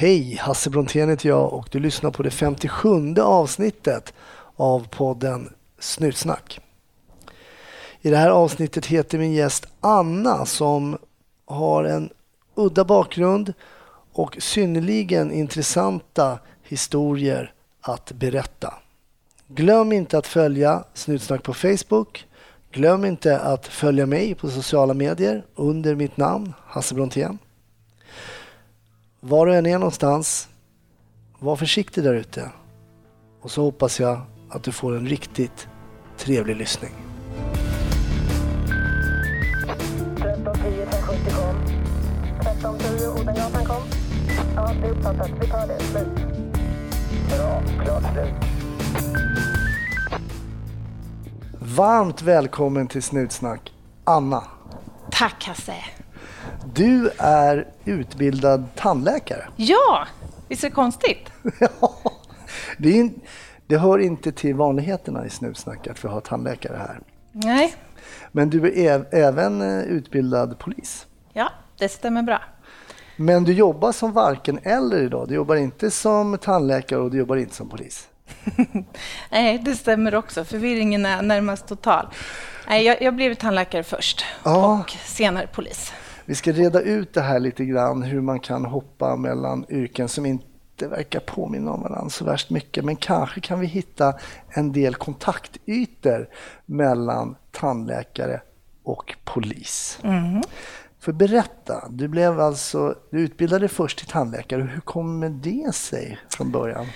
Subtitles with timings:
[0.00, 4.14] Hej, Hasse Brontén heter jag och du lyssnar på det 57 avsnittet
[4.56, 6.60] av podden Snutsnack.
[8.00, 10.98] I det här avsnittet heter min gäst Anna som
[11.44, 12.10] har en
[12.54, 13.52] udda bakgrund
[14.12, 18.74] och synnerligen intressanta historier att berätta.
[19.46, 22.26] Glöm inte att följa Snutsnack på Facebook.
[22.70, 27.38] Glöm inte att följa mig på sociala medier under mitt namn, Hasse Brontén.
[29.22, 30.48] Var du än är någonstans,
[31.38, 32.50] var försiktig där ute.
[33.40, 34.20] Och så hoppas jag
[34.50, 35.68] att du får en riktigt
[36.18, 36.90] trevlig lyssning.
[40.16, 41.56] 1310 570 kom.
[42.40, 43.82] 1310 Odengatan kom.
[44.56, 45.30] Ja, det är uppfattat.
[45.40, 45.80] Vi tar det.
[45.80, 46.08] Slut.
[47.28, 47.62] Bra.
[47.84, 48.34] Klart slut.
[51.76, 53.72] Varmt välkommen till Snutsnack,
[54.04, 54.44] Anna.
[55.10, 55.74] Tack Hasse.
[56.74, 59.44] Du är utbildad tandläkare.
[59.56, 60.06] Ja,
[60.48, 61.28] visst är det konstigt?
[61.80, 61.94] Ja,
[62.78, 63.20] det, in-
[63.66, 67.00] det hör inte till vanligheterna i Snutsnack att vi har tandläkare här.
[67.32, 67.74] Nej,
[68.32, 71.06] Men du är äv- även eh, utbildad polis.
[71.32, 72.42] ja, det stämmer bra.
[73.16, 75.28] Men du jobbar som varken eller idag.
[75.28, 78.08] Du jobbar inte som tandläkare och du jobbar inte som polis.
[79.30, 80.44] Nej, det stämmer också.
[80.44, 82.06] Förvirringen är närmast total.
[82.68, 84.80] Nej, jag, jag blev tandläkare först Ja.
[84.80, 85.92] och senare polis.
[86.30, 90.26] Vi ska reda ut det här lite grann, hur man kan hoppa mellan yrken som
[90.26, 92.84] inte verkar påminna om varandra så värst mycket.
[92.84, 94.14] Men kanske kan vi hitta
[94.48, 96.28] en del kontaktytor
[96.66, 98.40] mellan tandläkare
[98.82, 99.98] och polis.
[101.00, 104.62] För berätta, du blev alltså, du utbildade först till tandläkare.
[104.62, 106.86] Hur kommer det sig från början?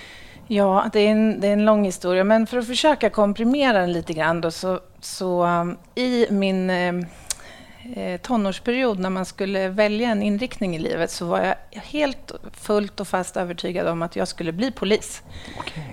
[0.47, 3.93] Ja, det är, en, det är en lång historia, men för att försöka komprimera den
[3.93, 6.93] lite grann då, så, så um, i min eh,
[8.21, 13.07] tonårsperiod när man skulle välja en inriktning i livet så var jag helt fullt och
[13.07, 15.21] fast övertygad om att jag skulle bli polis.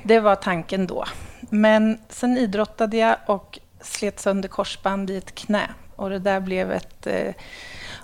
[0.02, 1.04] Det var tanken då.
[1.40, 5.70] Men sen idrottade jag och slet sönder korsband i ett knä.
[5.96, 7.06] Och det där blev ett...
[7.06, 7.34] Eh,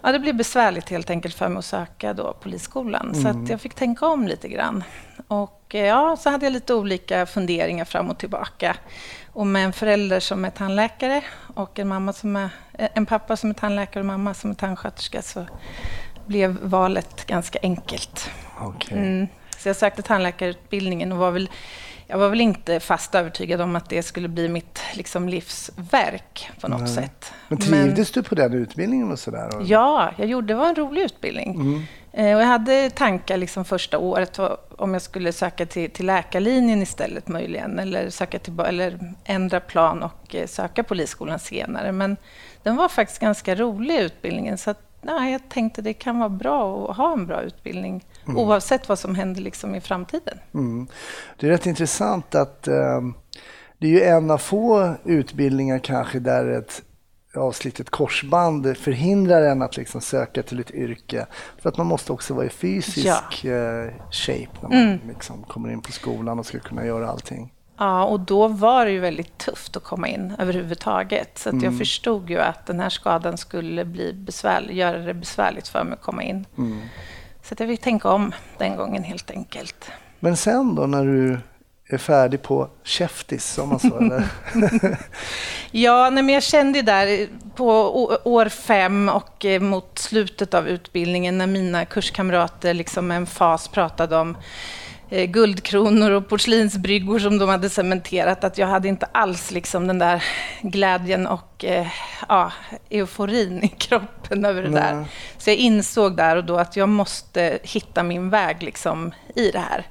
[0.02, 3.14] ja, det blev besvärligt helt enkelt för mig att söka då polisskolan.
[3.14, 4.84] Så att jag fick tänka om lite grann.
[5.28, 8.76] Och eh, ja, så hade jag lite olika funderingar fram och tillbaka.
[9.38, 13.50] Och med en förälder som är tandläkare och en, mamma som är, en pappa som
[13.50, 15.46] är tandläkare och mamma som är tandsköterska så
[16.26, 18.30] blev valet ganska enkelt.
[18.60, 18.98] Okej.
[18.98, 19.26] Mm.
[19.58, 21.50] Så jag sökte tandläkarutbildningen och var väl,
[22.06, 26.68] jag var väl inte fast övertygad om att det skulle bli mitt liksom, livsverk på
[26.68, 27.32] något sätt.
[27.48, 29.50] Men trivdes du på den utbildningen och sådär?
[29.64, 31.76] Ja, jag gjorde, det var en rolig utbildning.
[31.76, 31.82] Eh,
[32.24, 34.38] och jag hade tankar liksom första året
[34.76, 40.02] om jag skulle söka till, till läkarlinjen istället möjligen, eller, söka till, eller ändra plan
[40.02, 41.92] och eh, söka polisskolan senare.
[41.92, 42.16] Men
[42.62, 46.90] den var faktiskt ganska rolig utbildningen, så att, nej, jag tänkte det kan vara bra
[46.90, 50.38] att ha en bra utbildning oavsett vad som händer liksom i framtiden.
[50.54, 50.86] Mm.
[51.36, 53.00] Det är rätt intressant att eh,
[53.78, 56.82] det är ju en av få utbildningar kanske där ett
[57.34, 61.26] avslitet korsband förhindrar en att liksom söka till ett yrke.
[61.58, 65.82] För att man måste också vara i fysisk eh, shape när man liksom kommer in
[65.82, 67.52] på skolan och ska kunna göra allting.
[67.78, 71.38] Ja, och då var det ju väldigt tufft att komma in överhuvudtaget.
[71.38, 75.68] Så att jag förstod ju att den här skadan skulle bli besvärlig, göra det besvärligt
[75.68, 76.46] för mig att komma in.
[77.42, 79.90] Så att jag fick tänka om den gången helt enkelt.
[80.20, 81.38] Men sen då när du
[81.88, 84.24] är färdig på käftis som man så eller?
[85.70, 87.70] Ja, nej, men jag kände där på
[88.24, 93.68] år fem och eh, mot slutet av utbildningen när mina kurskamrater liksom med en fas
[93.68, 94.36] pratade om
[95.10, 99.98] eh, guldkronor och porslinsbryggor som de hade cementerat, att jag hade inte alls liksom den
[99.98, 100.24] där
[100.62, 101.86] glädjen och eh,
[102.28, 102.52] ja,
[102.90, 104.94] euforin i kroppen över det där.
[104.94, 105.04] Nej.
[105.38, 109.62] Så jag insåg där och då att jag måste hitta min väg liksom i det
[109.70, 109.86] här.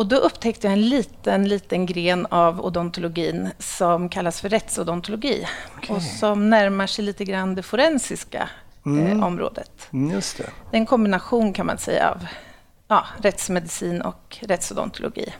[0.00, 5.46] Och då upptäckte jag en liten, liten gren av odontologin som kallas för rättsodontologi
[5.88, 8.48] och som närmar sig lite grann det forensiska
[8.86, 9.88] eh, området.
[9.92, 10.50] Mm, just det.
[10.70, 12.26] Det är en kombination kan man säga av
[12.88, 15.34] ja, rättsmedicin och rättsodontologi.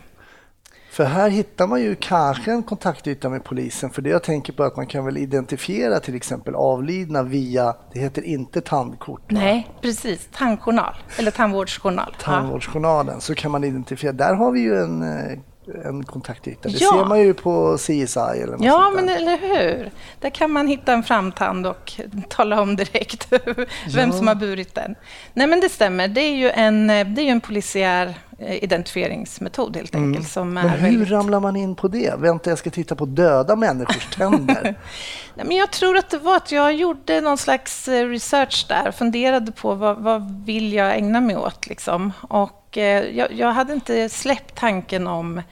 [0.91, 3.91] För här hittar man ju kanske en kontaktyta med polisen.
[3.91, 7.75] För det jag tänker på är att man kan väl identifiera till exempel avlidna via,
[7.93, 9.39] det heter inte tandkort, va?
[9.41, 10.29] Nej, precis.
[10.33, 12.15] Tandjournal, eller tandvårdsjournal.
[12.19, 12.25] Ja.
[12.25, 14.13] tandvårdsjournalen, så kan man identifiera.
[14.13, 15.39] Där har vi ju en, eh,
[15.87, 16.69] en kontaktyta.
[16.69, 16.93] Det Ja.
[16.93, 19.91] ser man ju på CSI eller något Ja, men eller hur?
[20.21, 21.93] Där kan man hitta en framtand och
[22.29, 23.33] tala om direkt
[23.95, 24.95] vem som har burit den.
[25.35, 26.09] Nej, men det stämmer.
[26.09, 28.15] Det är ju en, eh, det är ju en polisiär
[28.49, 30.29] identifieringsmetod helt enkelt.
[30.29, 30.73] Som är Mm.
[30.73, 31.11] Men hur väldigt...
[31.11, 32.15] ramlar man in på det?
[32.19, 34.63] Vänta, jag ska titta på döda människors tänder.
[35.35, 38.91] Nej, men jag tror att det var att jag gjorde någon slags eh, research där,
[38.93, 41.67] funderade på vad, vad vill jag ägna mig åt.
[41.67, 42.13] Liksom.
[42.23, 45.43] Och eh, jag, jag hade inte släppt tanken om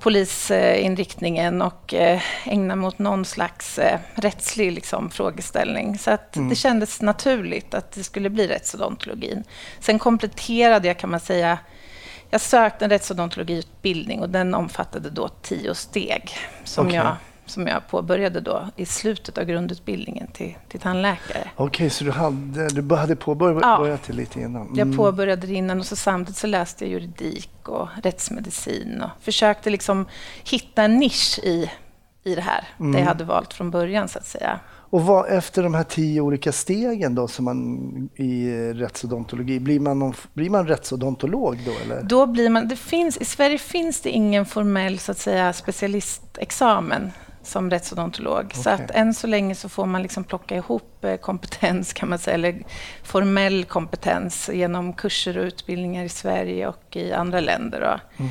[0.00, 5.98] polisinriktningen och eh, ägna mot någon slags eh, rättslig liksom, frågeställning.
[5.98, 6.48] Så att Mm.
[6.48, 9.44] det kändes naturligt att det skulle bli rättsodontologin.
[9.80, 11.58] Sen kompletterade jag kan man säga
[12.30, 16.30] jag sökte en rättsodontologiutbildning och den omfattade då tio steg
[16.64, 16.96] som, Okej.
[16.96, 17.16] jag,
[17.46, 21.50] som jag påbörjade då i slutet av grundutbildningen till, till tandläkare.
[21.56, 23.98] Okej, så du hade, du hade påbörjat Ja.
[24.06, 24.70] det lite innan?
[24.76, 29.70] Jag påbörjade det innan och så samtidigt så läste jag juridik och rättsmedicin och försökte
[29.70, 30.06] liksom
[30.44, 31.70] hitta en nisch i,
[32.24, 32.92] i det här, Mm.
[32.92, 34.60] det jag hade valt från början så att säga.
[34.90, 39.98] Och vad, efter de här tio olika stegen då som man i rättsodontologi, blir man,
[39.98, 42.02] någon, blir man rättsodontolog då eller?
[42.02, 47.10] Då blir man, det finns, I Sverige finns det ingen formell så att säga, specialistexamen
[47.42, 48.54] som rättsodontolog.
[48.54, 48.84] Så Okej.
[48.84, 52.34] att än så länge så får man liksom plocka ihop eh, kompetens, kan man säga,
[52.34, 52.62] eller
[53.02, 57.80] formell kompetens genom kurser och utbildningar i Sverige och i andra länder.
[57.80, 58.24] Då.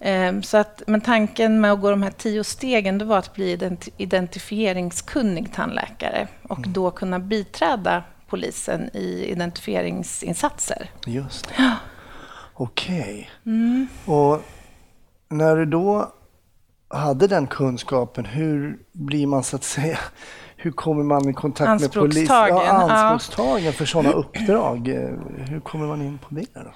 [0.00, 3.34] Ehm, Så att, men tanken med att gå de här tio stegen det var att
[3.34, 10.90] bli identi- identifieringskunnig tandläkare och då kunna biträda polisen i identifieringsinsatser.
[11.06, 11.76] Just det.
[12.54, 13.30] Okej.
[14.04, 14.42] Och
[15.28, 16.12] när du då
[16.90, 19.98] hade den kunskapen, hur blir man så att säga,
[20.56, 22.16] hur kommer man i kontakt med polis?
[22.30, 22.92] Anspråkstagen, Ja, ja.
[22.92, 24.88] anspråkstagen för sådana uppdrag.
[24.88, 25.10] Eh,
[25.48, 26.70] Hur kommer man in på det då?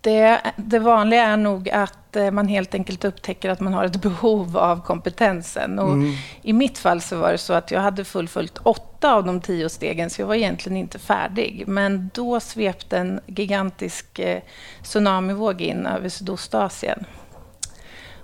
[0.00, 4.02] Det, det vanliga är nog att eh, man helt enkelt upptäcker att man har ett
[4.02, 5.78] behov av kompetensen.
[5.78, 5.96] Och
[6.42, 9.68] I mitt fall så var det så att jag hade fullföljt åtta av de tio
[9.68, 11.64] stegen, så jag var egentligen inte färdig.
[11.66, 14.42] Men då svepte en gigantisk eh,
[14.82, 17.04] tsunamivåg in över Sydostasien.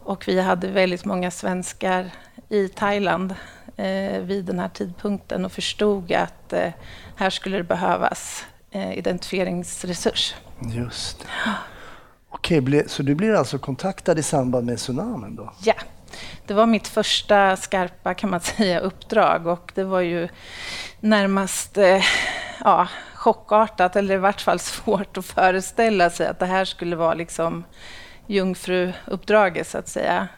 [0.04, 2.10] Och vi hade väldigt många svenskar
[2.48, 3.34] i Thailand
[3.76, 6.72] eh, vid den här tidpunkten och förstod att eh,
[7.16, 10.34] här skulle det behövas eh, identifieringsresurs.
[10.60, 11.26] Just det.
[12.30, 15.52] Okej, ble- så du blir alltså kontaktad i samband med tsunamin då?
[15.62, 15.74] Ja,
[16.46, 20.28] det var mitt första skarpa kan man säga, uppdrag och det var ju
[21.00, 22.02] närmast eh,
[22.64, 27.14] ja, chockartat eller i vart fall svårt att föreställa sig att det här skulle vara
[27.14, 27.64] liksom
[28.26, 30.28] jungfruuppdraget så att säga.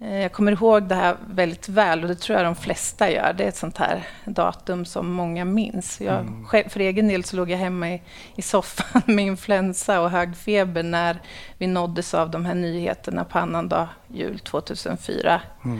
[0.00, 3.32] Eh, Jag kommer ihåg det här väldigt väl och det tror jag de flesta gör.
[3.38, 6.00] Det är ett sånt här datum som många minns.
[6.00, 8.02] Jag, själv, för egen del så låg jag hemma i,
[8.36, 11.16] i soffan med influensa och hög feber när
[11.58, 15.40] vi nåddes av de här nyheterna på annandag jul 2004.
[15.64, 15.70] Eh,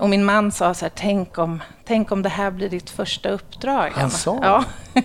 [0.00, 3.28] Och min man sa så här, tänk om, tänk om det här blir ditt första
[3.28, 3.90] uppdrag.
[3.94, 4.64] Han sa Ja.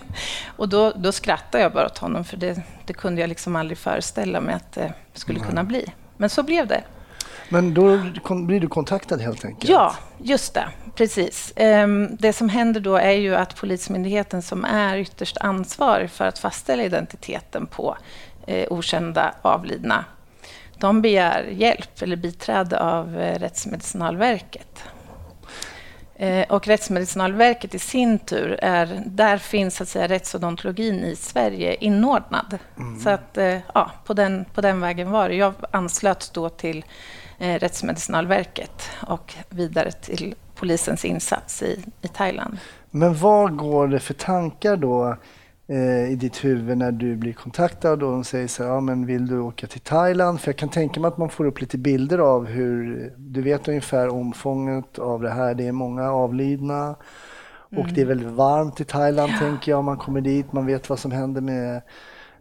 [0.58, 3.78] och då, då skrattade jag bara åt honom, för det, det kunde jag liksom aldrig
[3.78, 5.86] föreställa mig att det skulle kunna bli.
[6.18, 6.84] Men så blev det.
[7.50, 7.98] Men då
[8.46, 9.70] blir du kontaktad helt enkelt?
[9.72, 10.68] Ja, just det.
[10.96, 11.54] Precis.
[11.56, 16.40] Ehm, Det som händer då är ju att Polismyndigheten som är ytterst ansvarig för att
[16.40, 17.98] fastställa identiteten på
[18.48, 20.06] eh, okända avlidna,
[20.80, 24.84] de begär hjälp eller biträde av eh, Rättsmedicinalverket.
[26.16, 31.76] Eh, Och Rättsmedicinalverket i sin tur, är, där finns så att säga, rättsodontologin i Sverige
[31.76, 32.58] inordnad.
[33.04, 35.36] Så att, eh, ja, på, den, på den vägen var det.
[35.36, 36.86] Jag anslöt då till
[37.40, 42.58] eh, Rättsmedicinalverket och vidare till polisens insats i, i Thailand.
[42.92, 45.18] Men vad går det för tankar då
[46.10, 49.28] i ditt huvud när du blir kontaktad och de säger så här, ja men vill
[49.28, 50.40] du åka till Thailand?
[50.42, 53.68] För jag kan tänka mig att man får upp lite bilder av hur, du vet
[53.68, 55.54] ungefär omfånget av det här.
[55.54, 56.96] Det är många avlidna
[57.78, 59.84] och det är väldigt varmt i Thailand tänker jag.
[59.84, 61.82] Man kommer dit, man vet vad som händer med,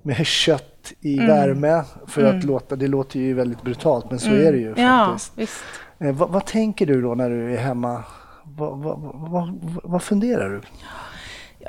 [0.03, 1.83] med kött i värme.
[2.07, 5.39] För att låta, det låter ju väldigt brutalt men så är det ju Ja, faktiskt.
[5.39, 5.65] visst.
[5.99, 8.05] Eh, vad, vad tänker du då när du är hemma?
[8.45, 8.99] Vad, vad,
[9.31, 10.61] vad, vad funderar du?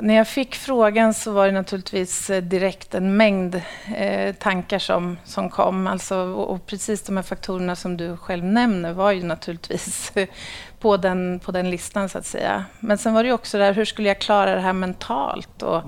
[0.01, 3.62] När jag fick frågan så var det naturligtvis eh, direkt en mängd
[3.96, 5.88] eh, tankar som, som kom.
[5.88, 10.13] Alltså, och, och precis de här faktorerna som du själv nämner var ju naturligtvis
[10.79, 12.65] på den, på den listan, så att säga.
[12.79, 15.63] Men sen var det också där, hur skulle jag klara det här mentalt?
[15.63, 15.82] Och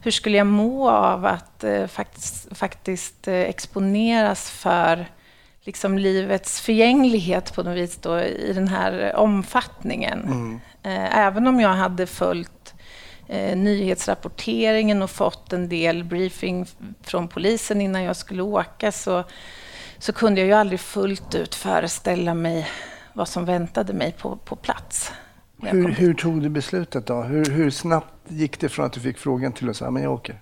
[0.00, 5.06] hur skulle jag må av att eh, faktiskt, faktiskt eh, exponeras för
[5.64, 10.60] liksom livets förgänglighet på något vis då, i den här omfattningen.
[10.82, 12.61] Eh, även om jag hade följt
[13.28, 16.66] eh, nyhetsrapporteringen och fått en del briefing
[17.02, 19.24] från polisen innan jag skulle åka så,
[19.98, 22.68] så kunde jag ju aldrig fullt ut föreställa mig
[23.12, 25.12] vad som väntade mig på, på plats.
[25.62, 27.22] Hur, hur tog du beslutet då?
[27.22, 30.12] Hur, hur snabbt gick det från att du fick frågan till att säga men jag
[30.12, 30.40] åker?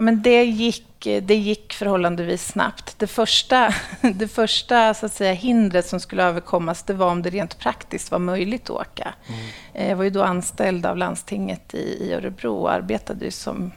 [0.00, 0.86] Ja, men det, gick,
[1.22, 2.98] det gick förhållandevis snabbt.
[2.98, 7.30] Det första, det första så att säga, hindret som skulle överkommas det var om det
[7.30, 9.14] rent praktiskt var möjligt att åka.
[9.28, 9.88] Mm.
[9.88, 13.72] Jag var ju då anställd av landstinget i, i Örebro och arbetade som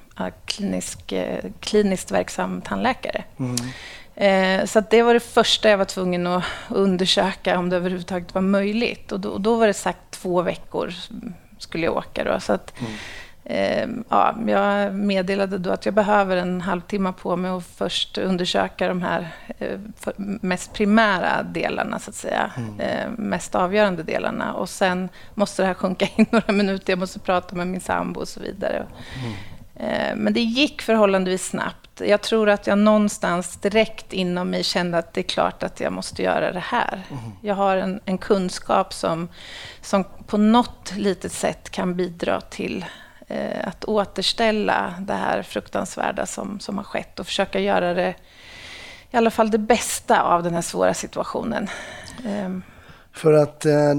[0.45, 3.23] klinisk, eh, kliniskt verksam tandläkare.
[3.39, 3.55] Mm.
[4.15, 8.41] Eh, så det var det första jag var tvungen att undersöka om det överhuvudtaget var
[8.41, 9.11] möjligt.
[9.11, 10.93] Och då, då var det sagt två veckor
[11.57, 12.23] skulle jag åka.
[12.23, 12.91] Då, så att, mm.
[13.45, 18.87] Eh, ja, jag meddelade då att jag behöver en halvtimme på mig att först undersöka
[18.87, 19.79] de här eh,
[20.17, 22.51] mest primära delarna, så att säga.
[22.57, 22.79] Mm.
[22.79, 24.53] Eh, mest avgörande delarna.
[24.53, 26.91] Och sen måste det här sjunka in några minuter.
[26.91, 28.85] Jag måste prata med min sambo och så vidare.
[29.23, 29.33] Mm.
[29.75, 32.01] Eh, men det gick förhållandevis snabbt.
[32.01, 35.93] Jag tror att jag någonstans direkt inom mig kände att det är klart att jag
[35.93, 37.01] måste göra det här.
[37.09, 37.31] Mm.
[37.41, 39.29] Jag har en, en, kunskap som,
[39.81, 42.85] som på något litet sätt kan bidra till
[43.63, 48.15] att återställa det här fruktansvärda som, som har skett och försöka göra det,
[49.11, 51.67] i alla fall det bästa av den här svåra situationen.
[52.25, 52.49] Eh.
[53.11, 53.95] För att eh,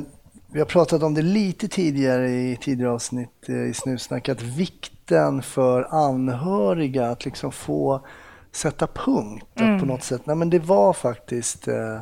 [0.52, 5.42] vi har pratat om det lite tidigare i tidigare avsnitt eh, i Snutsnack, att vikten
[5.42, 8.06] för anhöriga att liksom få
[8.52, 9.60] sätta punkt.
[9.60, 9.80] Mm.
[9.80, 12.00] På något sätt, nej men det var faktiskt eh,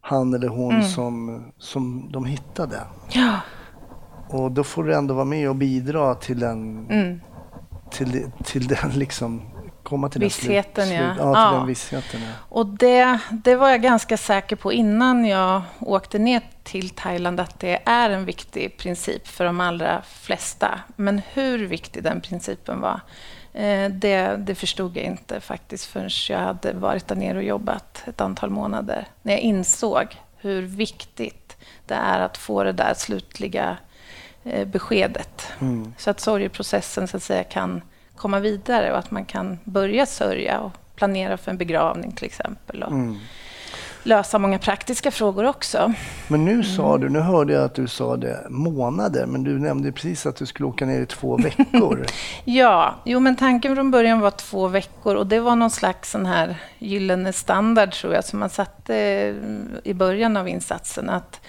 [0.00, 0.88] han eller hon mm.
[0.88, 2.80] som, som de hittade.
[3.08, 3.36] Ja.
[4.32, 7.20] Och då får du ändå vara med och bidra till den, mm.
[7.90, 9.42] till, till den liksom
[9.82, 11.06] komma till vissheten, den slut, ja.
[11.06, 11.52] ja, till ja.
[11.58, 12.32] Den vissheten, ja.
[12.48, 17.60] Och det, det var jag ganska säker på innan jag åkte ner till Thailand att
[17.60, 20.80] det är en viktig princip för de allra flesta.
[20.96, 23.00] Men hur viktig den principen var,
[23.52, 28.02] eh, det, det förstod jag inte faktiskt förrän jag hade varit där nere och jobbat
[28.06, 29.08] ett antal månader.
[29.22, 30.06] När jag insåg
[30.36, 31.56] hur viktigt
[31.86, 33.76] det är att få det där slutliga
[34.66, 35.46] beskedet.
[35.60, 35.94] Mm.
[35.98, 37.82] Så att sorgeprocessen så att säga, kan
[38.16, 42.82] komma vidare och att man kan börja sörja och planera för en begravning till exempel.
[42.82, 43.16] Och mm.
[44.02, 45.92] lösa många praktiska frågor också.
[46.28, 49.92] Men nu sa du, nu hörde jag att du sa det månader, men du nämnde
[49.92, 52.06] precis att du skulle åka ner i två veckor.
[52.44, 56.26] ja, jo men tanken från början var två veckor och det var någon slags sån
[56.26, 58.94] här gyllene standard tror jag som man satte
[59.84, 61.10] i början av insatsen.
[61.10, 61.40] Att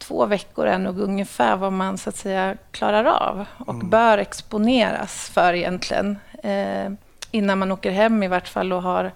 [0.00, 3.90] två veckor är nog ungefär vad man så att säga klarar av och mm.
[3.90, 6.18] bör exponeras för egentligen.
[6.42, 6.92] Eh,
[7.30, 9.12] innan man åker hem i vart fall och har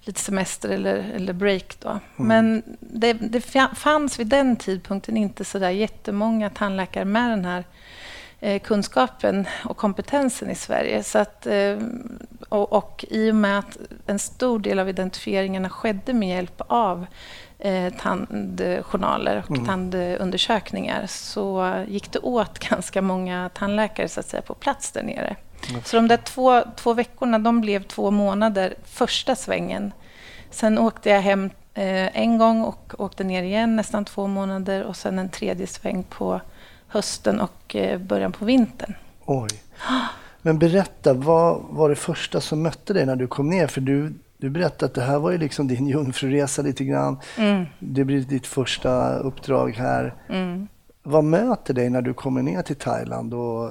[0.00, 1.76] lite semester eller, eller break.
[1.80, 1.88] Då.
[1.88, 2.00] Mm.
[2.16, 3.40] Men det, det,
[3.76, 7.64] fanns vid den tidpunkten inte så där jättemånga tandläkare med den här
[8.40, 11.02] eh, kunskapen och kompetensen i Sverige.
[11.02, 11.78] Så att, eh,
[12.48, 17.06] och, och i och med att en stor del av identifieringarna skedde med hjälp av
[17.58, 19.66] eh, tandjournaler och mm.
[19.66, 25.36] tandundersökningar så gick det åt ganska många tandläkare så att säga, på plats där nere.
[25.70, 25.82] Mm.
[25.84, 29.92] Så de där två, två veckorna de blev två månader första svängen.
[30.50, 34.96] Sen åkte jag hem eh, en gång och åkte ner igen nästan två månader och
[34.96, 36.40] sen en tredje sväng på
[36.88, 38.94] hösten och eh, början på vintern.
[39.24, 39.48] Oj.
[40.42, 43.66] Men berätta, vad var det första som mötte dig när du kom ner?
[43.66, 47.20] För du, du berättade att det här var ju liksom din jungfruresa lite grann.
[47.38, 47.66] Mm.
[47.78, 50.14] Det blir ditt första uppdrag här.
[50.28, 50.68] Mm.
[51.02, 53.70] Vad möter dig när du kommer ner till Thailand och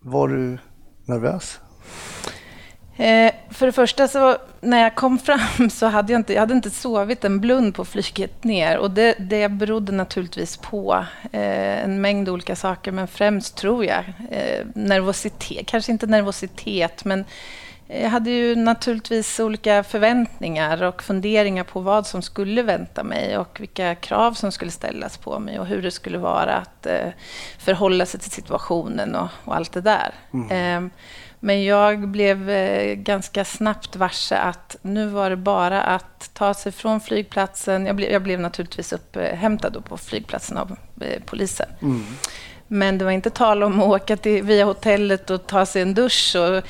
[0.00, 0.58] var du
[1.04, 1.60] nervös?
[2.96, 6.54] Eh, för det första, så, när jag kom fram så hade jag inte, jag hade
[6.54, 8.78] inte sovit en blund på flyget ner.
[8.78, 14.04] Och det, det berodde naturligtvis på eh, en mängd olika saker, men främst tror jag
[14.30, 15.66] eh, nervositet.
[15.66, 17.24] Kanske inte nervositet, men
[18.02, 23.60] jag hade ju naturligtvis olika förväntningar och funderingar på vad som skulle vänta mig och
[23.60, 27.08] vilka krav som skulle ställas på mig och hur det skulle vara att eh,
[27.58, 30.14] förhålla sig till situationen och, och allt det där.
[30.32, 30.86] Mm.
[30.86, 30.90] Eh,
[31.40, 36.72] men jag blev eh, ganska snabbt varse att nu var det bara att ta sig
[36.72, 37.86] från flygplatsen.
[37.86, 41.68] Jag blev, jag blev naturligtvis upphämtad på flygplatsen av eh, polisen.
[41.82, 42.04] Mm.
[42.74, 45.94] Men det var inte tal om att åka till, via hotellet och ta sig en
[45.94, 46.62] dusch och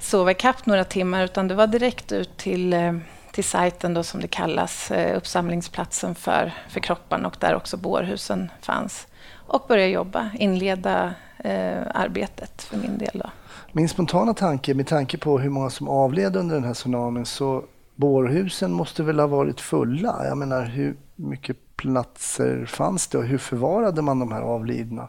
[0.00, 2.96] sova kapp några timmar, utan det var direkt ut till, eh,
[3.32, 8.50] till sajten då, som det kallas, eh, uppsamlingsplatsen för, för kropparna och där också bårhusen
[8.60, 9.06] fanns.
[9.32, 13.10] Och börja jobba, inleda eh, arbetet för min del.
[13.24, 13.30] Då.
[13.72, 17.64] Min spontana tanke, med tanke på hur många som avled under den här tsunamin, så
[17.94, 20.20] bårhusen måste väl ha varit fulla?
[20.24, 25.08] Jag menar, hur mycket platser fanns det och hur förvarade man de här avlidna?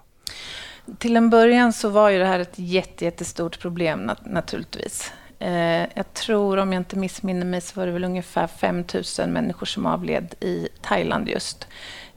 [0.98, 5.12] Till en början så var ju det här ett jätte, jättestort problem nat naturligtvis.
[5.40, 8.84] Eh, jag tror, om jag inte missminner mig, så var det väl ungefär 5
[9.20, 11.68] 000 människor som avled i Thailand just.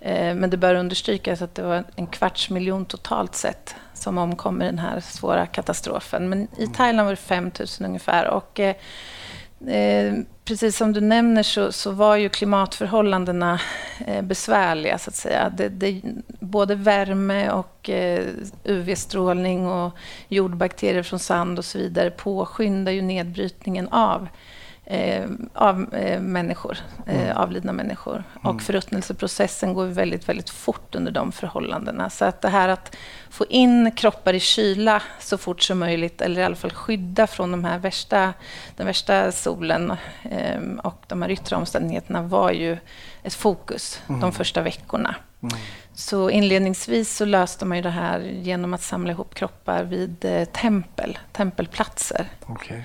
[0.00, 4.62] Eh, men det bör understrykas att det var en kvarts miljon totalt sett som omkom
[4.62, 6.28] i den här svåra katastrofen.
[6.28, 8.28] Men i Thailand var det 5 000 ungefär.
[8.28, 8.76] Och, eh,
[9.68, 10.14] eh,
[10.44, 13.60] precis som du nämner så, så var ju klimatförhållandena
[14.06, 15.52] eh, besvärliga, så att säga.
[15.56, 16.00] Det, det,
[16.40, 18.24] både värme och eh,
[18.64, 19.92] UV-strålning och
[20.28, 24.28] jordbakterier från sand och så vidare påskyndar ju nedbrytningen av
[24.84, 27.36] eh, av eh, människor, eh, mm.
[27.36, 28.24] avlidna människor.
[28.42, 28.56] Mm.
[28.56, 32.10] Och förruttnelseprocessen går väldigt, väldigt fort under de förhållandena.
[32.10, 32.96] Så att det här att
[33.30, 37.50] få in kroppar i kyla så fort som möjligt, eller i alla fall skydda från
[37.50, 38.32] de här värsta,
[38.76, 39.90] den värsta solen
[40.30, 42.78] eh, och de här yttre omständigheterna var ju
[43.22, 44.20] ett fokus mm.
[44.20, 45.14] de första veckorna.
[45.42, 45.54] Mm.
[45.94, 50.44] Så inledningsvis så löste man ju det här genom att samla ihop kroppar vid eh,
[50.44, 52.28] tempel, tempelplatser.
[52.48, 52.82] Okay.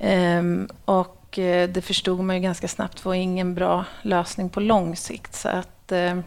[0.00, 4.96] Um, och Eh, det förstod man ju ganska snabbt var ingen bra lösning på lång
[4.96, 5.34] sikt.
[5.34, 6.18] Så att, eh,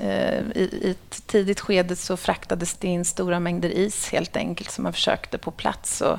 [0.00, 4.70] eh, i, I ett tidigt skede så fraktades det in stora mängder is helt enkelt
[4.70, 6.18] som man försökte på plats och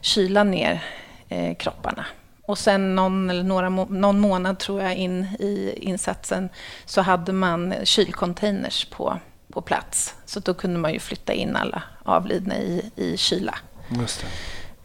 [0.00, 0.84] kyla ner
[1.28, 2.06] eh, kropparna.
[2.42, 6.48] Och sen någon, eller några, någon månad tror jag in i insatsen
[6.84, 9.20] så hade man kylcontainers på,
[9.52, 10.14] på plats.
[10.24, 13.58] Så då kunde man ju flytta in alla avlidna i, i kyla.
[14.00, 14.26] Just det.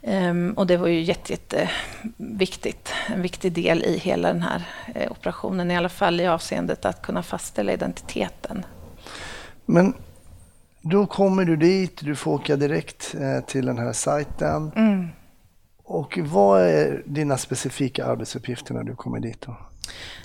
[0.04, 2.94] Um, och det var ju jätte, jätteviktigt.
[3.08, 4.64] En viktig del i hela den här
[4.96, 8.66] eh, operationen, i alla fall i avseendet att kunna fastställa identiteten.
[9.66, 9.94] Men
[10.82, 14.72] då kommer du dit, du får åka direkt eh, till den här sajten.
[14.76, 15.08] Mm.
[15.84, 19.42] Och vad är dina specifika arbetsuppgifter när du kommer dit?
[19.42, 19.56] Då?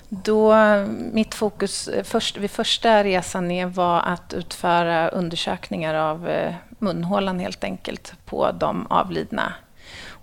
[0.09, 0.55] Då,
[1.13, 6.29] mitt fokus eh, först, vid första resan ner var att utföra undersökningar av
[6.79, 9.53] munhålan helt enkelt på de avlidna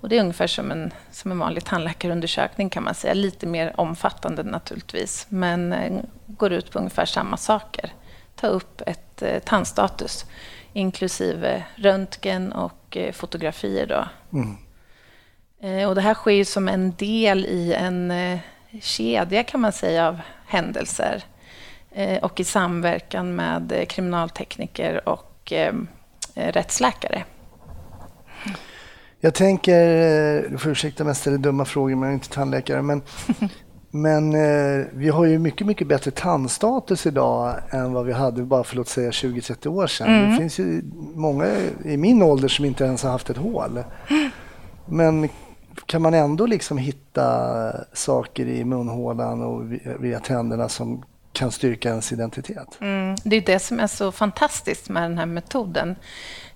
[0.04, 3.14] och det är ungefär som en, som en vanlig tandläkarundersökning kan man säga.
[3.14, 7.92] Lite mer omfattande naturligtvis, men eh, går ut på ungefär samma saker.
[8.34, 10.24] Ta upp ett eh, tandstatus,
[10.72, 13.86] inklusive röntgen och eh, fotografier.
[13.86, 14.08] Då.
[14.38, 14.56] Mm.
[15.60, 18.38] Eh, och det här sker som en del i en eh,
[18.80, 21.24] kedja kan man säga av händelser
[21.90, 25.52] eh, och i samverkan med kriminaltekniker och
[26.34, 27.24] rättsläkare.
[29.24, 32.28] Jag tänker, eh, du får ursäkta om jag ställer dumma frågor, men jag är inte
[32.28, 32.82] tandläkare.
[32.82, 33.02] Men,
[33.90, 38.64] men eh, vi har ju mycket, mycket bättre tandstatus idag än vad vi hade bara
[38.64, 40.08] för låt säga 20-30 år sedan.
[40.08, 40.30] Mm.
[40.30, 40.82] Det finns ju
[41.14, 41.46] många
[41.84, 43.84] i min ålder som inte ens har haft ett hål.
[44.86, 45.28] Men
[45.86, 52.12] kan man ändå liksom hitta saker i munhålan och via tänderna som kan styrka ens
[52.12, 52.68] identitet?
[52.80, 53.16] Mm.
[53.24, 55.96] Det är det som är så fantastiskt med den här metoden.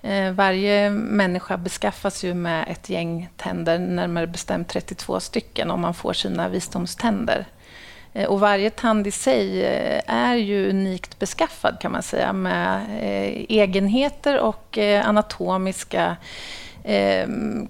[0.03, 5.95] Eh, varje människa beskaffas ju med ett gäng tänder, närmare bestämt 32 stycken, om man
[5.95, 7.47] får sina visdomständer.
[8.13, 12.87] Eh, och varje tand i sig eh, är ju unikt beskaffad kan man säga med
[13.49, 16.17] egenheter och anatomiska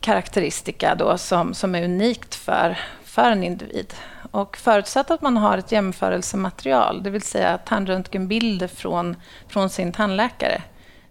[0.01, 3.95] karaktäristika då, som, som är unikt för, för en individ.
[4.31, 9.17] Och förutsatt att man har ett jämförelsematerial, det vill säga tandröntgenbilder från,
[9.49, 10.62] från sin tandläkare,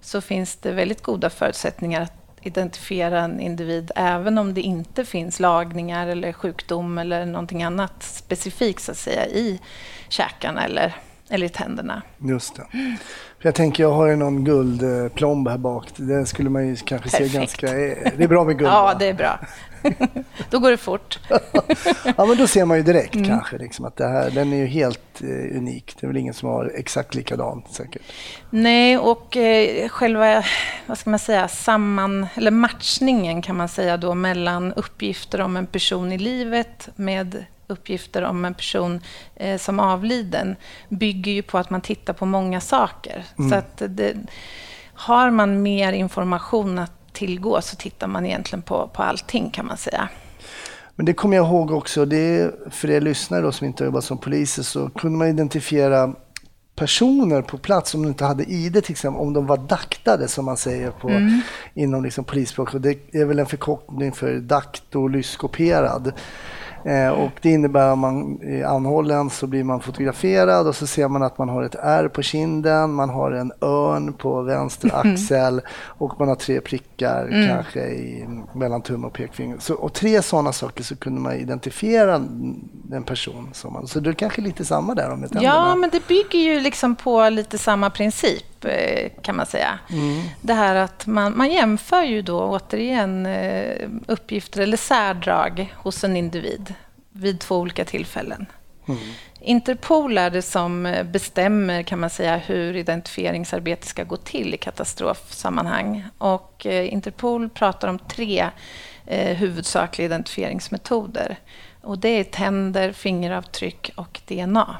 [0.01, 5.39] så finns det väldigt goda förutsättningar att identifiera en individ även om det inte finns
[5.39, 9.59] lagningar eller sjukdom eller någonting annat specifikt så att säga, i
[10.09, 10.95] käkarna eller,
[11.29, 12.01] eller i tänderna.
[12.17, 12.63] Just det.
[13.41, 15.87] Jag tänker, jag har ju någon guldplomb här bak.
[15.95, 17.31] Det skulle man ju kanske Perfekt.
[17.31, 17.67] se ganska...
[18.17, 18.71] Det är bra med guld?
[18.71, 18.95] ja, va?
[18.99, 19.39] det är bra.
[20.49, 21.19] då går det fort.
[22.17, 23.27] ja, men då ser man ju direkt mm.
[23.27, 25.95] kanske liksom, att det här, den är ju helt eh, unik.
[25.99, 28.01] Det är väl ingen som har exakt likadant säkert.
[28.49, 30.43] Nej, och eh, själva
[30.85, 35.67] vad ska man säga, samman, eller matchningen kan man säga då mellan uppgifter om en
[35.67, 39.01] person i livet med uppgifter om en person
[39.35, 40.55] eh, som avliden
[40.89, 43.25] bygger ju på att man tittar på många saker.
[43.37, 43.49] Mm.
[43.49, 44.15] Så att det,
[44.97, 49.77] har man mer information att tillgå så tittar man egentligen på, på allting kan man
[49.77, 50.09] säga.
[50.95, 54.03] Men det kommer jag ihåg också, det för er lyssnare då, som inte har jobbat
[54.03, 56.13] som poliser så kunde man identifiera
[56.75, 60.45] personer på plats om de inte hade ID till exempel, om de var daktade som
[60.45, 61.41] man säger på, mm.
[61.73, 62.69] inom liksom polisspråk.
[62.73, 66.13] Det är väl en förkortning för daktolyskoperad.
[66.87, 71.07] Eh, och det innebär att man är anhållen så blir man fotograferad och så ser
[71.07, 75.13] man att man har ett R på kinden, man har en örn på vänster mm.
[75.13, 77.47] axel och man har tre prickar mm.
[77.47, 79.57] kanske i, mellan tumme och pekfinger.
[79.59, 82.15] Så, och tre sådana saker så kunde man identifiera
[82.91, 83.49] en person.
[83.53, 86.59] Som man, så det är kanske lite samma där om Ja, men det bygger ju
[86.59, 88.46] liksom på lite samma princip
[89.21, 89.79] kan man säga.
[89.89, 90.21] Mm.
[90.41, 96.17] Det här att man, man jämför ju då återigen eh, uppgifter eller särdrag hos en
[96.17, 96.73] individ
[97.11, 98.45] vid två olika tillfällen.
[99.41, 104.57] Interpol är det som eh, bestämmer kan man säga, hur identifieringsarbete ska gå till i
[104.57, 106.03] katastrofsammanhang.
[106.17, 108.49] Och eh, Interpol pratar om tre
[109.05, 111.39] eh, huvudsakliga identifieringsmetoder.
[111.81, 114.77] Och det är tänder, fingeravtryck och DNA.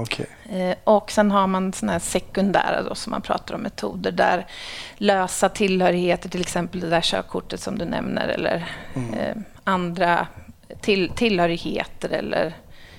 [0.00, 0.26] Okej.
[0.50, 4.46] Eh, Och sen har man såna här sekundära då, som man pratar om metoder där
[4.96, 10.26] lösa tillhörigheter, till exempel det där körkortet som du nämner eller eh, andra
[10.80, 12.54] till, tillhörigheter eller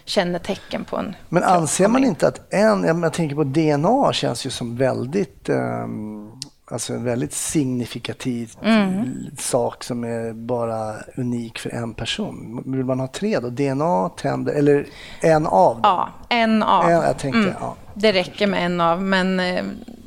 [0.05, 4.49] kännetecken på en Men anser man inte att en, jag tänker på DNA känns ju
[4.49, 6.31] som väldigt, ehm,
[6.71, 9.25] alltså en väldigt signifikativ Mm.
[9.38, 12.63] sak som är bara unik för en person.
[12.65, 13.49] Vill man ha tre då?
[13.49, 14.86] DNA, tänder eller
[15.21, 15.82] en av dem?
[15.84, 16.84] Ja, en av.
[16.84, 16.97] Mm.
[16.97, 17.75] En, jag tänkte, ja.
[17.93, 19.63] Det räcker med en av, men eh,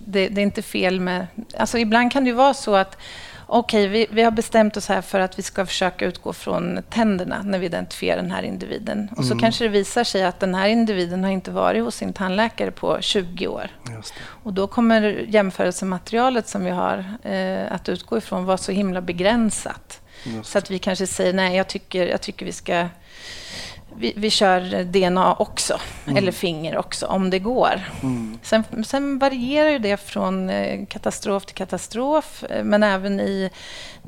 [0.07, 1.27] det, det är inte fel med...
[1.59, 2.96] Alltså ibland kan det ju vara så att
[3.51, 7.43] okej, vi, vi har bestämt oss här för att vi ska försöka utgå från tänderna
[7.43, 9.09] när vi identifierar den här individen.
[9.17, 12.13] Och så kanske det visar sig att den här individen har inte varit hos sin
[12.13, 13.71] tandläkare på 20 år.
[14.43, 20.01] Och då kommer jämförelsematerialet som vi har eh, att utgå ifrån vara så himla begränsat.
[20.43, 22.89] Så att vi kanske säger nej, jag tycker, jag tycker vi ska...
[24.01, 25.81] Vi, vi kör DNA också,
[26.17, 27.81] eller finger också, om det går.
[28.43, 33.51] Sen, sen varierar ju det från eh, katastrof till katastrof, eh, men även i,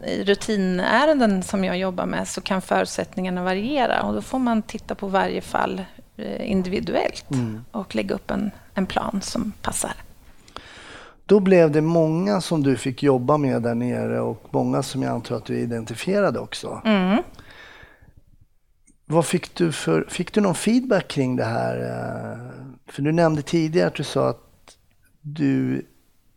[0.07, 4.95] i rutinärenden som jag jobbar med så kan förutsättningarna variera och då får man titta
[4.95, 5.83] på varje fall
[6.17, 7.27] eh, individuellt
[7.71, 9.95] och lägga upp en, en plan som passar.
[11.27, 15.13] Då blev det många som du fick jobba med där nere och många som jag
[15.13, 16.81] antar att du identifierade också.
[16.85, 17.23] Mm.
[19.13, 21.77] Vad fick du för, fick du någon feedback kring det här?
[21.77, 22.39] eh,
[22.93, 24.77] För du nämnde tidigare att du sa att
[25.21, 25.87] du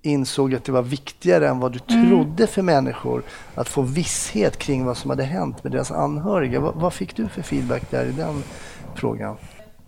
[0.01, 2.09] insåg att det var viktigare än vad du Mm.
[2.09, 3.23] trodde för människor
[3.55, 6.59] att få visshet kring vad som hade hänt med deras anhöriga.
[6.59, 8.43] Vad, vad fick du för feedback där i den
[8.95, 9.37] frågan?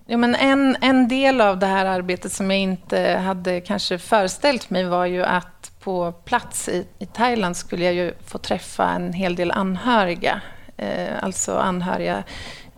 [0.08, 4.70] Jo, men en, en del av det här arbetet som jag inte hade kanske föreställt
[4.70, 9.14] mig var ju att på plats i, i Thailand skulle jag ju få träffa en
[9.14, 10.42] hel del anhöriga.
[10.78, 12.24] Eh, alltså anhöriga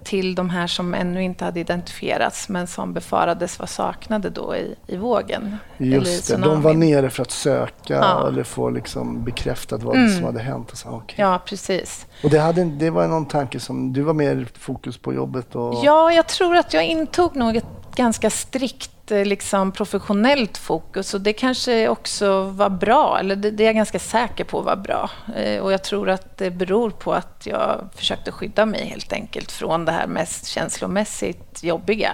[0.03, 4.75] till de här som ännu inte hade identifierats men som befarades vara saknade då i,
[4.87, 5.57] i vågen.
[5.77, 8.27] eller Just det, de var nere för att söka Ja.
[8.27, 10.15] eller få liksom bekräftat vad Mm.
[10.15, 10.71] som hade hänt.
[10.71, 11.15] Och, så, okej.
[11.19, 12.05] Ja, precis.
[12.23, 15.75] och det, hade, det var någon tanke som, du var mer fokus på jobbet och...
[15.83, 21.33] Ja, jag tror att jag intog nog ett ganska strikt liksom, professionellt fokus och det
[21.33, 25.09] kanske också var bra, eller det, det är jag ganska säker på var bra.
[25.35, 29.51] Eh, och jag tror att det beror på att jag försökte skydda mig helt enkelt
[29.51, 32.11] från det här mest känslomässigt jobbiga.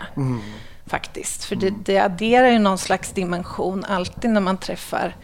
[0.86, 1.44] Faktiskt.
[1.44, 5.16] För det, det adderar ju någon slags dimension alltid när man träffar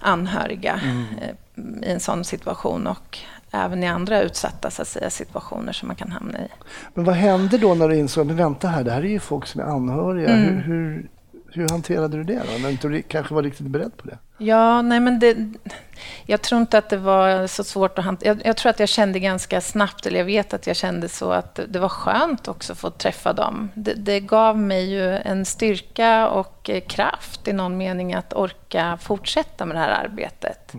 [0.00, 0.80] anhöriga
[1.20, 3.18] eh, i en sån situation och
[3.50, 6.48] även i andra utsatta så att säga, situationer som man kan hamna i.
[6.94, 9.46] Men vad hände då när du insåg, men vänta här, det här är ju folk
[9.46, 10.28] som är anhöriga.
[10.28, 10.56] Mm.
[10.56, 11.08] Hur, hur,
[11.56, 12.58] hur hanterade du det då?
[12.58, 14.18] När du inte kanske var riktigt beredd på det?
[14.38, 15.36] Ja, nej men det,
[16.26, 18.28] jag tror inte att det var så svårt att hantera.
[18.28, 21.32] Jag, jag tror att jag kände ganska snabbt, eller jag vet att jag kände så
[21.32, 23.70] att det var skönt också att få träffa dem.
[23.74, 28.98] Det, det gav mig ju en styrka och eh, kraft i någon mening att orka
[29.02, 30.72] fortsätta med det här arbetet.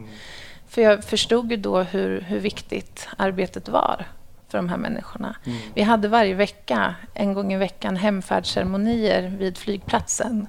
[0.68, 4.06] För jag förstod ju då hur, hur viktigt arbetet var
[4.50, 5.36] för de här människorna.
[5.74, 10.48] Vi hade varje vecka, en gång i veckan, hemfärdsceremonier vid flygplatsen.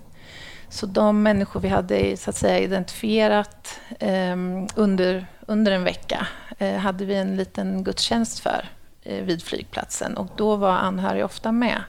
[0.69, 4.37] Så de människor vi hade så att säga, identifierat eh,
[4.75, 6.27] under, under en vecka
[6.59, 8.69] eh, hade vi en liten gudstjänst för
[9.03, 10.17] eh, vid flygplatsen.
[10.17, 11.83] Och då var anhöriga ofta med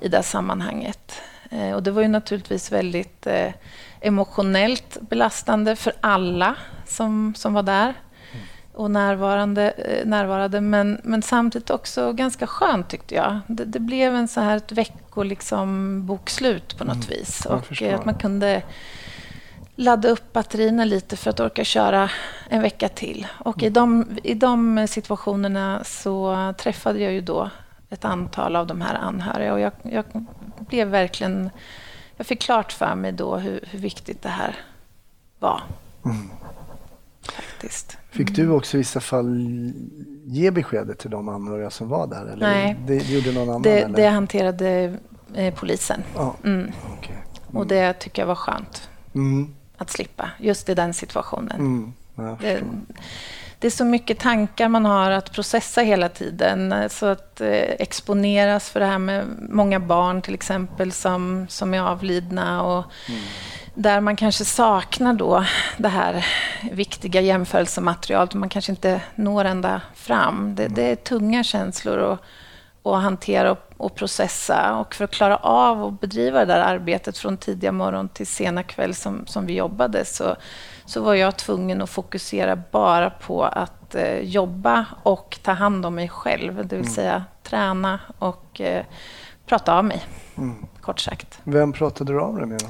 [0.00, 1.22] i det sammanhanget.
[1.50, 3.52] Eh, och det var ju naturligtvis väldigt eh,
[4.00, 6.54] emotionellt belastande för alla
[6.86, 7.94] som, som var där
[8.78, 13.40] och närvarande, eh, närvarade, men, men samtidigt också ganska skönt tyckte jag.
[13.46, 17.42] Det, det blev en så här ett vecko liksom bokslut på något vis.
[17.44, 18.62] jag Och eh, att man kunde
[19.74, 22.10] ladda upp batterierna lite för att orka köra
[22.48, 23.26] en vecka till.
[23.38, 27.50] Och i de, i de situationerna så träffade jag ju då
[27.90, 30.04] ett antal av de här anhöriga och jag, jag
[30.58, 31.50] blev verkligen...
[32.16, 34.56] Jag fick klart för mig då hur, hur viktigt det här
[35.38, 35.62] var.
[37.32, 37.96] Faktiskt.
[38.10, 39.36] Fick du också i vissa fall
[40.24, 42.26] ge beskedet till de anhöriga som var där?
[42.26, 42.76] Eller Nej.
[42.86, 43.62] Det gjorde någon annan?
[43.62, 43.96] Det, eller?
[43.96, 44.96] det hanterade
[45.34, 46.02] eh, polisen.
[46.14, 46.72] Ja, Mm.
[46.98, 47.16] okej.
[47.52, 51.60] Och det tycker jag var skönt Mm, att slippa, just i den situationen.
[51.60, 52.62] mm, jag Det,
[53.58, 56.74] det är så mycket tankar man har att processa hela tiden.
[56.90, 61.80] Så att eh, exponeras för det här med många barn till exempel som, som är
[61.80, 62.84] avlidna och
[63.78, 65.44] där man kanske saknar då
[65.76, 66.26] det här
[66.72, 70.54] viktiga jämförelsematerialet man kanske inte når ända fram.
[70.54, 72.20] Det, det är tunga känslor att,
[72.82, 74.76] och hantera och, och, processa.
[74.76, 78.62] Och för att klara av att bedriva det där arbetet från tidiga morgon till sena
[78.62, 80.36] kväll som, som vi jobbade så,
[80.84, 85.94] så var jag tvungen att fokusera bara på att eh, jobba och ta hand om
[85.94, 86.56] mig själv.
[86.56, 86.94] Det vill mm.
[86.94, 88.84] säga träna och eh,
[89.46, 90.04] prata av mig,
[90.36, 90.66] mm.
[90.80, 91.40] kort sagt.
[91.44, 92.58] Vem pratade du av dig med?
[92.58, 92.66] Då?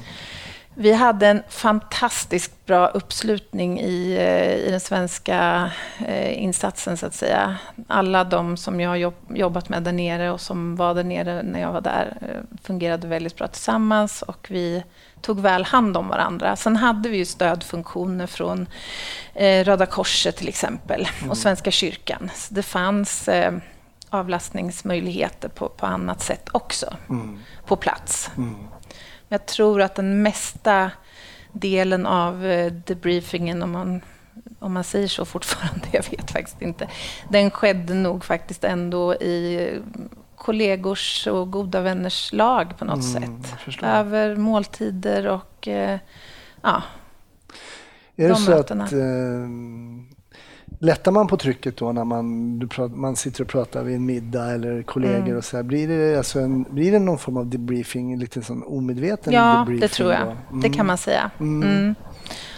[0.81, 5.71] Vi hade en fantastiskt bra uppslutning i, eh, i den svenska
[6.07, 7.57] eh, insatsen, så att säga.
[7.87, 11.61] Alla de som jag har jobbat med där nere och som var där nere när
[11.61, 14.83] jag var där eh, fungerade väldigt bra tillsammans och vi
[15.21, 16.55] tog väl hand om varandra.
[16.55, 18.67] Sen hade vi ju stödfunktioner från
[19.63, 21.31] Röda Korset till exempel mm.
[21.31, 22.29] och Svenska kyrkan.
[22.35, 23.29] Så det fanns
[24.09, 27.39] avlastningsmöjligheter på, på annat sätt också mm.
[27.65, 28.31] på plats.
[28.37, 28.55] Mm.
[29.29, 30.91] Jag tror att den mesta
[31.51, 34.01] delen av eh, debriefingen, om man,
[34.59, 36.89] om man säger så fortfarande, jag vet faktiskt inte,
[37.29, 39.69] den skedde nog faktiskt ändå i
[40.35, 43.83] kollegors och goda vänners lag på något mm, sätt.
[43.83, 45.99] Över måltider och eh,
[46.61, 46.83] ja,
[48.15, 48.83] Är det så mötena.
[48.83, 48.99] att eh,
[50.81, 54.83] Lättar man på trycket då när man, man sitter och pratar vid en middag eller
[54.83, 55.37] kollegor mm.
[55.37, 58.63] och så här, blir det, alltså en, blir det någon form av debriefing, lite sån
[58.63, 59.81] omedveten ja, debriefing?
[59.81, 60.21] Ja, det tror jag.
[60.21, 60.61] Mm.
[60.61, 61.31] Det kan man säga.
[61.39, 61.69] Mm.
[61.69, 61.95] mm.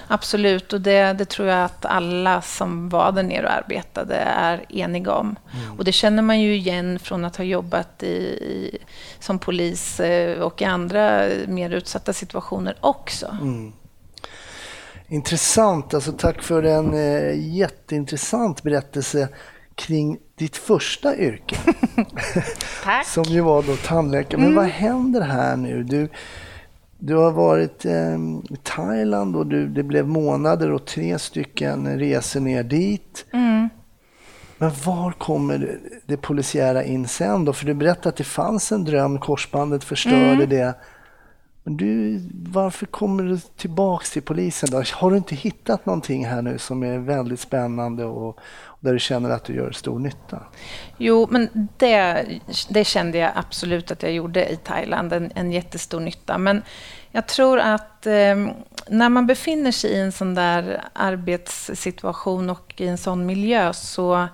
[0.08, 4.66] Absolut, och det, det, tror jag att alla som var där nere och arbetade är
[4.70, 5.36] eniga om.
[5.54, 5.78] Mm.
[5.78, 8.78] Och det känner man ju igen från att ha jobbat i, i,
[9.20, 13.38] som polis eh, och i andra mer utsatta situationer också.
[13.42, 13.74] Mm.
[15.12, 15.94] Intressant.
[15.94, 19.30] Alltså, tack för en eh, jätteintressant berättelse
[19.76, 21.58] kring ditt första yrke.
[22.84, 23.06] tack.
[23.06, 24.38] Som ju var då tandläkare.
[24.38, 24.56] Men mm.
[24.56, 25.84] vad händer här nu?
[25.84, 26.10] Du,
[27.00, 28.16] du har varit eh,
[28.50, 33.26] i Thailand och du, det blev månader och tre stycken resor ner dit.
[33.34, 33.70] Mm.
[34.58, 37.54] Men var kommer det, det polisiära in sen då?
[37.54, 40.50] För du berättade att det fanns en dröm, korsbandet förstörde mm.
[40.50, 40.76] det.
[41.64, 44.84] Men du, varför kommer du tillbaks till polisen då?
[44.94, 49.00] Har du inte hittat någonting här nu som är väldigt spännande och, och där du
[49.00, 50.40] känner att du gör stor nytta?
[50.98, 52.26] Jo, men det,
[52.70, 56.38] det kände jag absolut att jag gjorde i Thailand, en, en jättestor nytta.
[56.38, 56.62] Men
[57.12, 58.36] jag tror att eh,
[58.88, 64.14] när man befinner sig i en sån där arbetssituation och i en sån miljö så
[64.16, 64.28] Eh,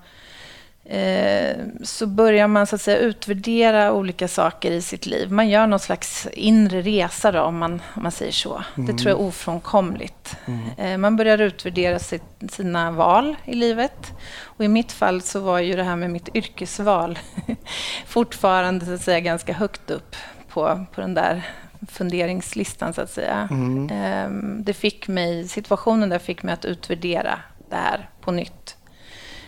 [1.83, 5.31] så börjar man så att säga utvärdera olika saker i sitt liv.
[5.31, 8.63] Man gör någon slags inre resa då, om man, om man säger så.
[8.75, 8.87] Mm.
[8.87, 10.37] Det tror jag är ofrånkomligt.
[10.45, 10.69] Mm.
[10.77, 14.13] Eh, man börjar utvärdera sitt, sina val i livet.
[14.43, 17.19] Och I mitt fall så var ju det här med mitt yrkesval
[18.05, 20.15] fortfarande så att säga, ganska högt upp
[20.49, 21.41] på, på den där
[21.87, 23.47] funderingslistan, så att säga.
[23.51, 23.89] Mm.
[23.89, 28.76] Eh, det fick mig, situationen där fick mig att utvärdera det här på nytt.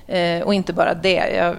[0.09, 1.35] Eh, och inte bara det.
[1.35, 1.55] Jag,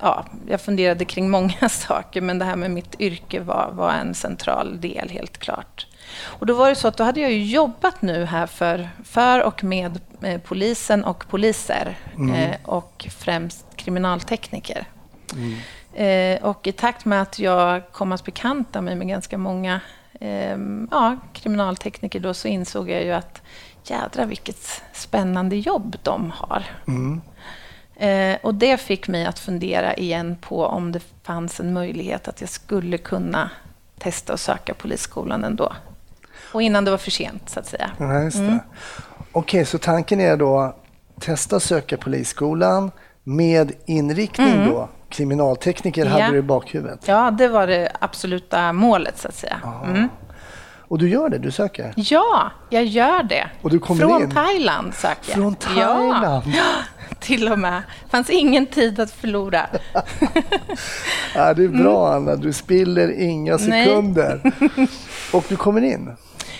[0.00, 4.14] ja, jag funderade kring många saker, men det här med mitt yrke var, var en
[4.14, 5.86] central del, helt klart.
[6.22, 9.42] Och då var det så att då hade jag ju jobbat nu här för, för
[9.42, 12.34] och med eh, polisen och poliser mm.
[12.34, 14.86] eh, och främst kriminaltekniker.
[15.32, 15.58] Mm.
[15.94, 19.80] Eh, och i takt med att jag kom att bekanta mig med ganska många
[20.20, 20.56] eh,
[20.90, 23.42] ja, kriminaltekniker då så insåg jag ju att
[23.84, 26.64] jädra vilket spännande jobb de har.
[26.86, 27.20] Mm.
[27.96, 32.40] Eh, och det fick mig att fundera igen på om det fanns en möjlighet att
[32.40, 33.50] jag skulle kunna
[33.98, 35.72] testa och söka Polisskolan ändå.
[36.52, 37.90] Och innan det var för sent, så att säga.
[37.98, 38.58] Ja, just mm.
[39.32, 40.76] Okej, okay, så tanken är då
[41.20, 42.90] testa söka Polisskolan
[43.24, 44.70] med inriktning mm.
[44.70, 46.10] då kriminaltekniker ja.
[46.10, 47.08] hade du i bakhuvudet?
[47.08, 49.60] Ja, det var det absoluta målet, så att säga.
[49.84, 50.08] Mm.
[50.88, 51.38] Och du gör det?
[51.38, 51.92] Du söker?
[51.96, 53.50] Ja, jag gör det.
[53.62, 54.30] Och du kommer Från in.
[54.30, 55.34] Thailand söker jag.
[55.34, 56.44] Från Thailand?
[56.46, 56.64] Ja.
[57.20, 57.82] till och med.
[58.10, 59.66] Fanns ingen tid att förlora.
[61.34, 62.28] ja, det är bra, mm.
[62.28, 62.36] Anna.
[62.36, 64.52] Du spiller inga sekunder.
[65.32, 66.16] och du kommer in?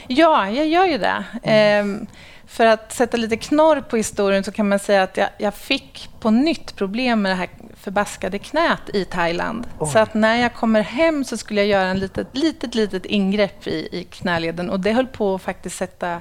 [0.06, 1.24] Ja, jag gör ju det.
[1.42, 1.90] Mm.
[1.90, 2.06] Ehm,
[2.46, 6.10] för att sätta lite knorr på historien så kan man säga att jag, jag fick
[6.20, 7.48] på nytt problem med det här
[7.80, 9.66] förbaskade knät i Thailand.
[9.78, 9.88] Oj.
[9.92, 13.66] Så att när jag kommer hem så skulle jag göra en litet, litet, litet ingrepp
[13.66, 16.20] i, i knäleden och det höll på att faktiskt sätta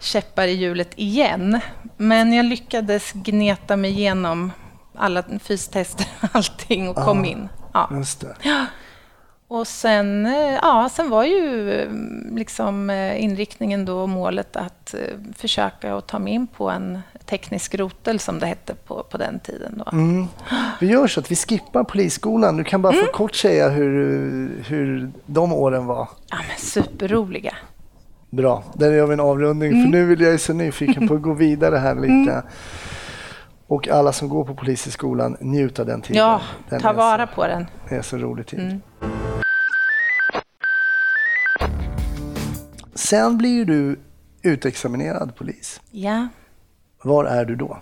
[0.00, 1.60] käppar i hjulet igen.
[1.96, 4.52] Men jag lyckades gneta mig igenom
[4.94, 7.48] alla fystester och allting och kom in.
[7.74, 7.88] Ja.
[7.92, 8.36] Just det.
[9.52, 15.00] Och sen, eh, ja, sen var ju mm, liksom eh, inriktningen då målet att eh,
[15.36, 19.40] försöka att ta mig in på en teknisk rotel som det hette på, på den
[19.40, 19.82] tiden.
[19.84, 19.90] Då.
[19.92, 20.26] Mm.
[20.80, 22.56] Vi gör så att vi skippar polisskolan.
[22.56, 23.06] Du kan bara mm.
[23.06, 26.08] få kort säga hur, hur de åren var.
[26.30, 27.54] Ja, men superroliga.
[28.30, 29.72] Bra, där gör vi en avrundning.
[29.72, 29.82] Mm.
[29.82, 32.32] För nu vill jag så nyfiken på att gå vidare här lite.
[32.32, 32.44] Mm.
[33.66, 36.22] Och alla som går på Polishögskolan, njut av den tiden.
[36.22, 37.66] Ja, den ta vara så, på den.
[37.88, 38.80] Det är så rolig tid.
[43.12, 44.00] Sen blir ju du
[44.42, 45.80] utexaminerad polis.
[45.90, 46.28] Ja.
[47.02, 47.78] Var är du då?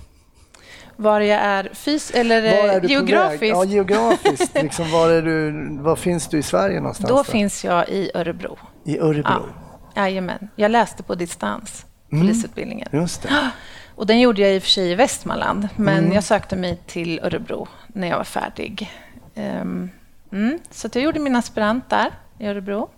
[0.97, 3.43] Var jag är fys eller är geografiskt?
[3.57, 4.55] Ja, geografiskt.
[4.63, 7.09] liksom, var, är du, var finns du i Sverige någonstans?
[7.09, 8.59] Då finns jag i Örebro.
[8.85, 9.49] I Örebro?
[9.95, 10.03] Ja.
[10.03, 10.49] Jajamän.
[10.57, 12.27] Jag läste på distans, Mm.
[12.27, 12.89] polisutbildningen.
[12.93, 13.51] Just det.
[13.95, 16.13] Och den gjorde jag i och för sig i Västmanland, men Mm.
[16.13, 18.91] jag sökte mig till Örebro när jag var färdig.
[19.35, 19.91] Ehm,
[20.33, 20.59] mm.
[20.71, 22.91] Så jag gjorde min aspirant där i Örebro.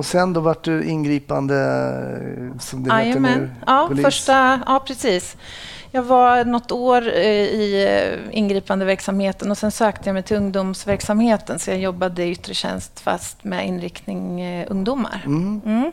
[0.00, 3.50] Och sen då vart du ingripande, eh, som det heter nu.
[3.66, 4.04] Ja, polis?
[4.04, 5.36] första, ja, precis.
[5.90, 11.58] Jag var något år eh, i eh, ingripandeverksamheten och sen sökte jag mig till ungdomsverksamheten
[11.58, 15.22] så jag jobbade i yttre tjänst fast med inriktning ungdomar.
[15.26, 15.60] Mm.
[15.66, 15.92] Mm.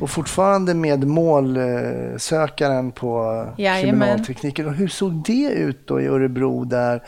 [0.00, 3.82] Och fortfarande med målsökaren på Jajamän.
[3.82, 4.66] kriminaltekniken.
[4.66, 6.64] Och hur såg det ut då i Örebro?
[6.64, 7.02] Där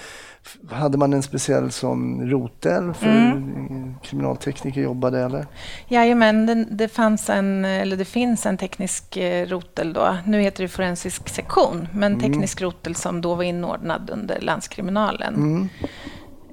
[0.71, 3.95] hade man en speciell som rotel för Mm.
[4.03, 5.47] kriminaltekniker jobbade eller?
[5.89, 10.17] Jajamän, det, det, fanns en, eller det finns en teknisk eh, rotel då.
[10.27, 15.35] Nu heter det forensisk sektion, men teknisk rotel som då var inordnad under landskriminalen.
[15.35, 15.69] Mm.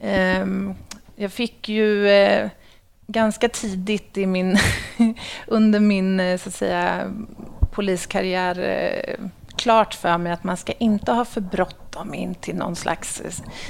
[0.02, 0.74] Ehm,
[1.16, 2.50] jag fick ju eh,
[3.08, 4.58] ganska tidigt i min,
[5.48, 7.14] under min eh, så att säga,
[7.72, 9.26] poliskarriär eh,
[9.60, 13.22] klart för mig att man ska inte ha för bråttom in till någon slags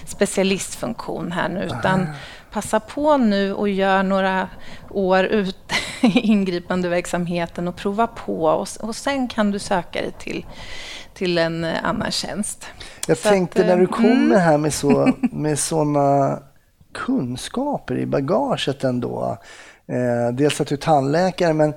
[0.05, 2.07] specialistfunktion här nu, utan
[2.51, 4.49] passa på nu och gör några
[4.89, 10.45] år ut i ingripandeverksamheten och prova på och, och sen kan du söka dig till,
[11.13, 12.65] till en eh, annan tjänst.
[13.07, 14.39] Jag Så att, tänkte när eh, du kommer mm.
[14.39, 16.39] här med, så, med sådana
[16.93, 19.37] kunskaper i bagaget ändå.
[19.87, 21.73] Eh, dels att du är tandläkare men,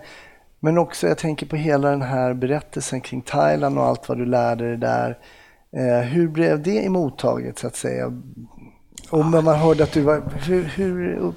[0.65, 4.27] men också jag tänker på hela den här berättelsen kring Thailand och allt vad du
[4.27, 5.19] lärde dig där.
[5.77, 8.07] Eh, hur blev det emottaget så att säga?
[9.11, 10.23] Och när man hörde att du var...
[10.47, 11.33] Hur, hur,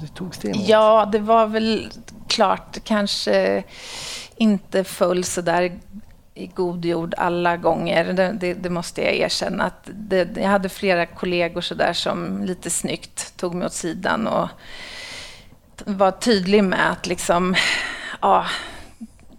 [0.00, 0.68] hur togs det emot?
[0.68, 1.92] Ja, det var väl
[2.28, 3.62] klart kanske
[4.36, 5.72] inte full så där
[6.34, 8.12] i god jord alla gånger.
[8.12, 9.64] Det, det, det måste jag erkänna.
[9.64, 14.26] Att det, jag hade flera kollegor så där som lite snyggt tog mig åt sidan
[14.26, 14.48] och
[15.84, 17.54] var tydlig med att liksom,
[18.22, 18.46] ja,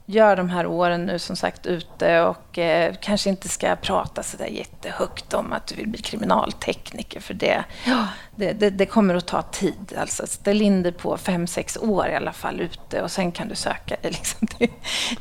[0.06, 4.38] gör de här åren nu som sagt ute och eh, kanske inte ska prata så
[4.38, 9.16] där jättehögt om att du vill bli kriminaltekniker för det, ja, det, det, det kommer
[9.16, 9.94] att ta tid.
[9.98, 13.48] Alltså, ställ in dig på fem, sex år i alla fall ute och sen kan
[13.48, 14.70] du söka dig liksom till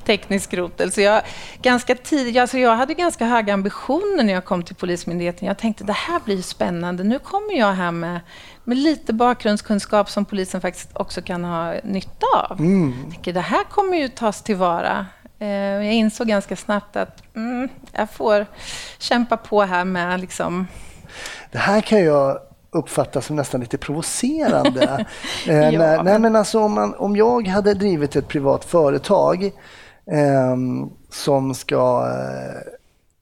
[0.05, 0.93] teknisk rotel.
[0.93, 1.23] Så jag,
[1.63, 5.49] ganska tid, alltså jag hade ganska höga ambitioner när jag kom till Polismyndigheten.
[5.49, 7.05] Jag tänkte det här blir spännande.
[7.05, 8.21] Nu kommer jag här med,
[8.65, 12.61] med lite bakgrundskunskap som polisen faktiskt också kan ha nytta av.
[12.61, 13.11] Mm.
[13.11, 15.07] Tänker, det här kommer ju tas tillvara.
[15.43, 18.47] Eh, Jag insåg ganska snabbt att mm, jag får
[18.99, 20.67] kämpa på här med liksom...
[21.53, 22.39] Det här kan jag
[22.71, 24.83] uppfatta som nästan lite provocerande.
[25.47, 29.51] eh, när, nej, men alltså, om, man, om jag hade drivit ett privat företag
[30.11, 32.73] ehm, som ska eh,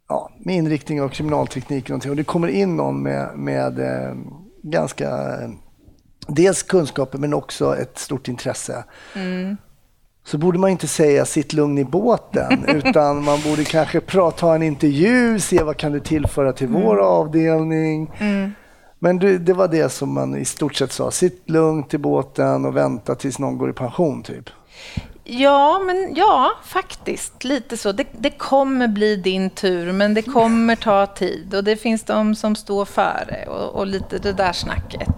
[0.08, 4.14] ja, med inriktning av kriminalteknik och, någonting, och det kommer in någon med, med eh,
[4.62, 5.50] ganska eh,
[6.26, 8.84] dels kunskaper men också ett stort intresse
[10.24, 14.54] så borde man inte säga sitt lugn i båten utan man borde kanske prata, ta
[14.54, 18.10] en intervju, se vad kan du tillföra till vår avdelning.
[18.98, 22.64] Men du, det var det som man i stort sett sa, sitt lugnt i båten
[22.64, 24.50] och vänta tills någon går i pension typ.
[25.24, 27.44] Ja, men ja, faktiskt.
[27.44, 27.92] Lite så.
[27.92, 31.54] Det, det kommer bli din tur, men det kommer ta tid.
[31.54, 35.08] Och det finns de som står före och, och lite det där snacket.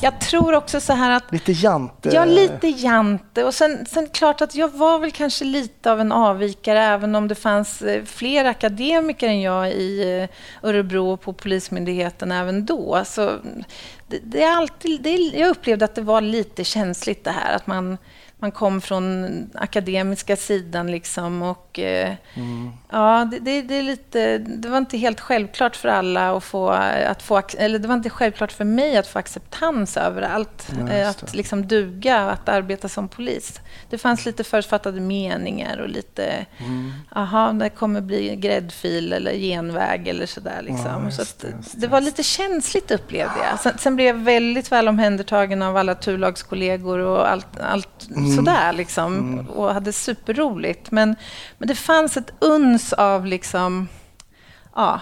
[0.00, 2.10] Jag tror också så här att Lite jante.
[2.12, 3.44] Ja, lite jante.
[3.44, 7.28] Och sen, sen klart att jag var väl kanske lite av en avvikare, även om
[7.28, 13.02] det fanns eh, fler akademiker än jag i eh, Örebro och på Polismyndigheten även då.
[13.04, 13.30] Så
[14.08, 17.66] det, det är alltid, det jag upplevde att det var lite känsligt det här, att
[17.66, 17.98] man,
[18.40, 22.14] man kom från akademiska sidan liksom och eh,
[22.90, 26.68] ja, det, det, det är lite, det var inte helt självklart för alla att få,
[26.68, 31.08] att få, eller det var inte självklart för mig att få acceptans överallt, Ja, eh,
[31.08, 33.60] att liksom duga att arbeta som polis.
[33.90, 36.92] Det fanns lite förutfattade meningar och lite, Mm.
[37.16, 40.62] aha, det kommer bli gräddfil eller genväg eller sådär.
[40.62, 41.02] Liksom.
[41.04, 43.60] Ja, Så det, det var lite känsligt upplevde jag.
[43.60, 48.36] Sen, sen blev väldigt väl omhändertagen av alla turlagskollegor och allt, allt Mm.
[48.36, 49.38] sådär liksom.
[49.54, 50.90] Och hade superroligt.
[50.90, 51.16] Men,
[51.58, 53.88] men det fanns ett uns av liksom,
[54.74, 55.00] ja,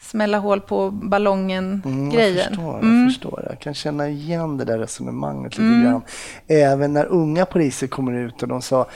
[0.00, 2.36] smälla hål på Mm, ballongen-grejen.
[2.36, 3.08] Jag förstår, jag Mm.
[3.08, 3.44] förstår.
[3.50, 6.02] Jag kan känna igen det där resonemanget lite grann.
[6.46, 8.86] Även när unga poliser kommer ut och de sa,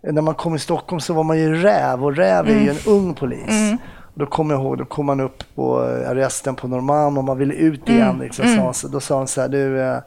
[0.00, 2.78] när man kom i Stockholm så var man ju räv och räv är ju en
[2.86, 3.78] ung polis.
[4.18, 7.54] Då kommer jag ihåg, då kom man upp på arresten på Norrmalm och man ville
[7.54, 8.18] ut igen.
[8.18, 9.98] Liksom, sa, så då sa han så här, du, eh,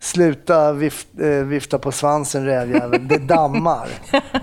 [0.00, 3.88] sluta vift, eh, vifta på svansen rävjävel, det dammar.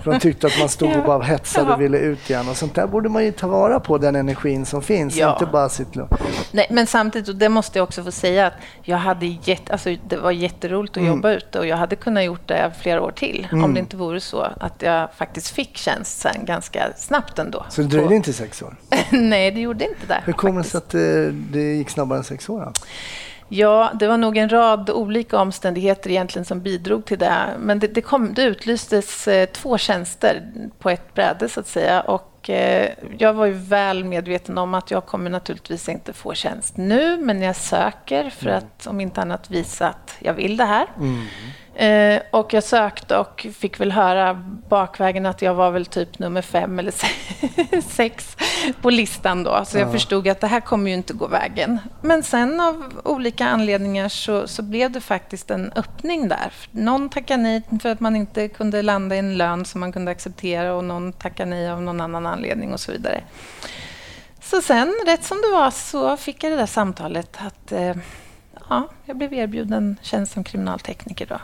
[0.04, 2.50] För de tyckte att man stod och bara hetsade och ville ut igen.
[2.50, 5.16] Och sånt där borde man ju ta vara på, den energin som finns.
[5.16, 5.34] Ja.
[5.34, 6.08] Inte bara lugn.
[6.52, 9.96] Nej, men samtidigt, och det måste jag också få säga, att jag hade jätte, alltså,
[10.08, 11.10] det var jätteroligt Mm.
[11.10, 13.98] att jobba ute och jag hade kunnat gjort det flera år till om det inte
[13.98, 17.66] vore så att jag faktiskt fick tjänst sen ganska snabbt ändå.
[17.70, 18.76] Så det dröjde inte sex år.
[19.12, 20.22] Nej, det gjorde inte det.
[20.26, 21.02] Hur kommer det sig att eh,
[21.34, 22.60] det gick snabbare än sex år?
[22.66, 22.72] Då?
[23.54, 27.48] Ja, det var nog en rad olika omständigheter egentligen som bidrog till det.
[27.60, 30.44] Men det, det, kom, det utlystes eh, två tjänster
[30.80, 32.02] på ett bräde så att säga.
[32.02, 36.78] Och eh, jag var ju väl medveten om att jag kommer naturligtvis inte få tjänst
[36.78, 40.88] nu, men jag söker för att om inte annat visa att jag vill det här.
[41.82, 44.34] Eh, och jag sökte och fick väl höra
[44.70, 48.38] bakvägen att jag var väl typ nummer fem eller se- sex
[48.82, 49.62] på listan då.
[49.66, 51.80] Så jag förstod att det här kommer ju inte gå vägen.
[52.02, 56.54] Men sen av olika anledningar så, så blev det faktiskt en öppning där.
[56.72, 60.12] Någon tackade nej för att man inte kunde landa i en lön som man kunde
[60.12, 63.24] acceptera och någon tackade nej av någon annan anledning och så vidare.
[64.42, 67.94] Så sen, rätt som det var, så fick jag det där samtalet att eh,
[68.70, 71.38] ja, jag blev erbjuden tjänst som kriminaltekniker då.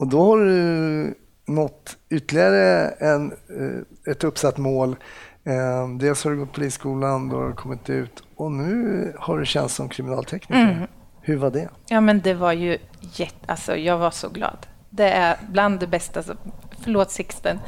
[0.00, 1.14] Och då har du
[1.46, 4.96] nått ytterligare en, eh, ett uppsatt mål.
[5.44, 9.46] Eh, Dels har du gått polisskolan, då har du kommit ut och nu har du
[9.46, 10.88] tjänst som kriminaltekniker.
[11.20, 11.68] Hur var det?
[11.88, 12.78] Ja, men det var ju
[13.12, 13.36] jätte...
[13.46, 14.66] Alltså, jag var så glad.
[14.90, 16.22] Det är bland det bästa...
[16.22, 16.36] som-
[16.82, 17.58] Förlåt Sixten.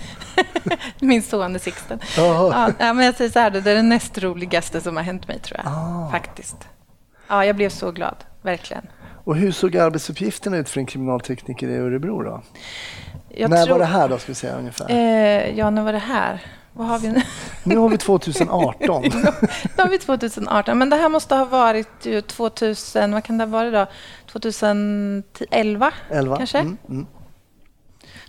[1.01, 1.99] Min son är Sixten.
[2.17, 2.73] Jaha.
[2.79, 5.39] Ja, men jag säger så här, det är det näst roligaste som har hänt mig,
[5.39, 5.73] tror jag.
[5.73, 6.09] Ah.
[6.11, 6.57] Faktiskt.
[7.29, 8.17] Ja, jag blev så glad.
[8.43, 8.87] Verkligen.
[9.25, 12.43] Och hur såg arbetsuppgifterna ut för en kriminaltekniker i Örebro då?
[13.29, 14.91] Jag När tror- var det här då, ska vi säga ungefär?
[14.91, 16.41] Eh, ja, när var det här?
[16.73, 17.23] Vad har vi nu?
[17.65, 19.03] Nu har vi 2018.
[19.03, 19.09] nu
[19.83, 20.79] har vi 2018.
[20.79, 23.13] Men det här måste ha varit ju 2000...
[23.13, 23.87] Vad kan det ha varit då?
[24.33, 26.37] 2011, 11.
[26.37, 26.59] kanske?
[26.59, 27.07] Mm, mm.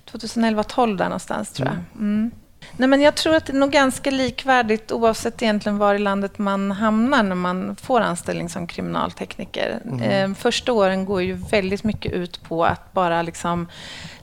[0.06, 1.78] 2011, 12 där någonstans tror jag.
[2.02, 2.32] Mm.
[2.78, 6.38] Nej, men jag tror att det är nog ganska likvärdigt oavsett egentligen var i landet
[6.38, 9.80] man hamnar när man får anställning som kriminaltekniker.
[10.02, 13.68] Eh, första åren går ju väldigt mycket ut på att bara liksom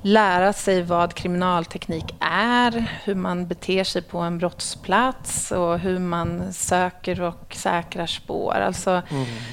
[0.03, 6.53] lära sig vad kriminalteknik är, hur man beter sig på en brottsplats och hur man
[6.53, 8.55] söker och säkrar spår.
[8.55, 9.03] Alltså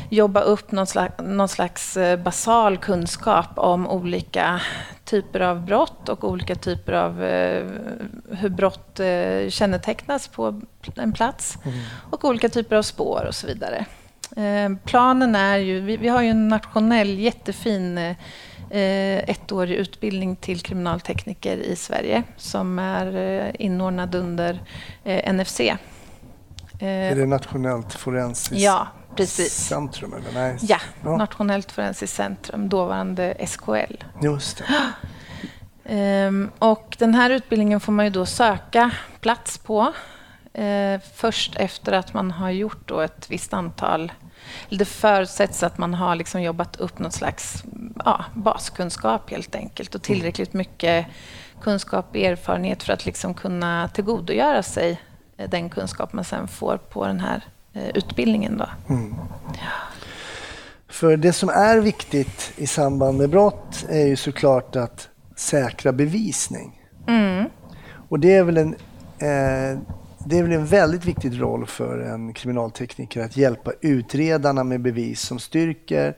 [0.10, 4.62] jobba upp någon slags, någon slags eh, basal kunskap om olika
[5.06, 7.66] typer av brott och olika typer av eh,
[8.32, 10.62] hur brott eh, kännetecknas på
[10.96, 11.58] en plats
[12.12, 13.86] och olika typer av spår och så vidare.
[14.36, 18.16] Eh, planen är ju, vi, vi har ju en nationell jättefin
[18.70, 24.62] eh, ettårig utbildning till kriminaltekniker i Sverige som är eh, inordnad under
[25.04, 25.60] eh, NFC.
[26.80, 29.54] Är det Nationellt forensiskt ja, precis.
[29.54, 30.14] centrum?
[30.14, 30.34] Eller?
[30.34, 30.58] Nej.
[30.62, 31.18] Ja, Ja.
[31.18, 34.04] Nationellt forensiskt centrum, dåvarande SKL.
[34.22, 34.64] Just det.
[35.90, 39.94] Ehm, och den här utbildningen får man ju då söka plats på
[41.14, 44.12] först efter att man har gjort då ett visst antal...
[44.70, 47.64] Det förutsätts att man har liksom jobbat upp någon slags
[48.06, 51.06] ja, baskunskap helt enkelt och tillräckligt mycket
[51.62, 55.02] kunskap och erfarenhet för att liksom kunna tillgodogöra sig
[55.50, 58.58] den kunskap man sen får på den här eh, utbildningen.
[58.58, 58.96] Då.
[60.88, 66.82] För det som är viktigt i samband med brott är ju såklart att säkra bevisning.
[67.08, 67.50] Mm.
[68.10, 68.76] Och det är väl en,
[69.20, 69.80] eh,
[70.28, 75.22] det är väl en väldigt viktig roll för en kriminaltekniker att hjälpa utredarna med bevis
[75.22, 76.16] som styrker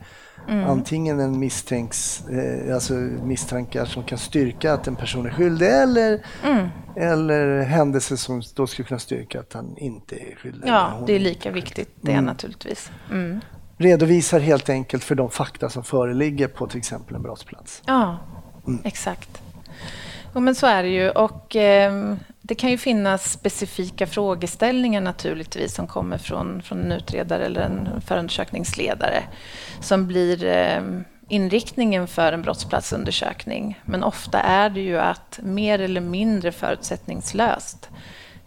[0.47, 6.25] antingen en misstänks, eh, alltså misstankar som kan styrka att en person är skyldig eller,
[6.95, 10.69] eller händelser som då skulle kunna styrka att han inte är skyldig.
[10.69, 12.91] Ja, det är lika viktigt det naturligtvis.
[13.11, 13.39] Mm.
[13.77, 17.81] redovisar helt enkelt för de fakta som föreligger på till exempel en brottsplats.
[17.85, 18.17] Ja,
[18.83, 19.41] exakt.
[20.33, 21.09] Jo, men så är det ju.
[21.09, 27.45] Och, eh, det kan ju finnas specifika frågeställningar naturligtvis som kommer från, från en utredare
[27.45, 29.23] eller en förundersökningsledare
[29.81, 30.81] som blir eh,
[31.27, 33.81] inriktningen för en brottsplatsundersökning.
[33.85, 37.89] Men ofta är det ju att mer eller mindre förutsättningslöst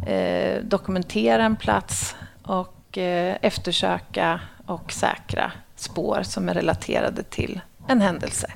[0.07, 8.01] eh, dokumentera en plats och eh, eftersöka och säkra spår som är relaterade till en
[8.01, 8.53] händelse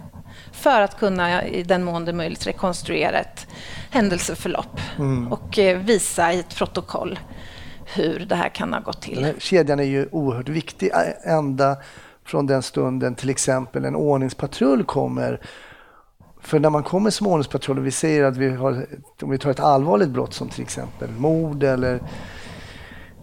[0.56, 3.46] för att kunna, i den mån det är möjligt, rekonstruera ett
[3.90, 4.80] händelseförlopp
[5.30, 7.18] och eh, visa i ett protokoll
[7.94, 9.32] hur det här kan ha gått till.
[9.38, 10.90] kedjan är ju oerhört viktig
[11.24, 11.76] ända
[12.24, 15.40] från den stunden till exempel en ordningspatrull kommer.
[16.40, 18.86] För när man kommer som ordningspatrull och vi säger att vi har,
[19.22, 22.00] om vi tar ett allvarligt brott som till exempel mord eller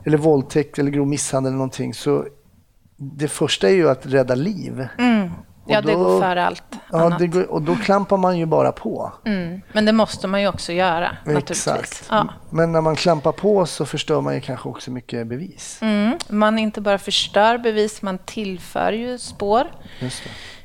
[0.06, 2.26] eller våldtäkt eller grov misshandel eller någonting så
[2.98, 4.88] det första är ju att rädda liv.
[5.00, 5.30] Mm.
[5.68, 6.64] Ja, Och det då- går före allt
[6.94, 9.12] Ja, går, och då klampar man ju bara på.
[9.26, 9.62] Mm.
[9.72, 11.68] Men det måste man ju också göra, naturligtvis.
[11.68, 12.06] Exakt.
[12.10, 12.28] Ja.
[12.50, 15.80] Men när man klampar på så förstör man ju kanske också mycket bevis.
[15.82, 16.18] Mm.
[16.30, 19.68] Man inte bara förstör bevis, man tillför ju spår.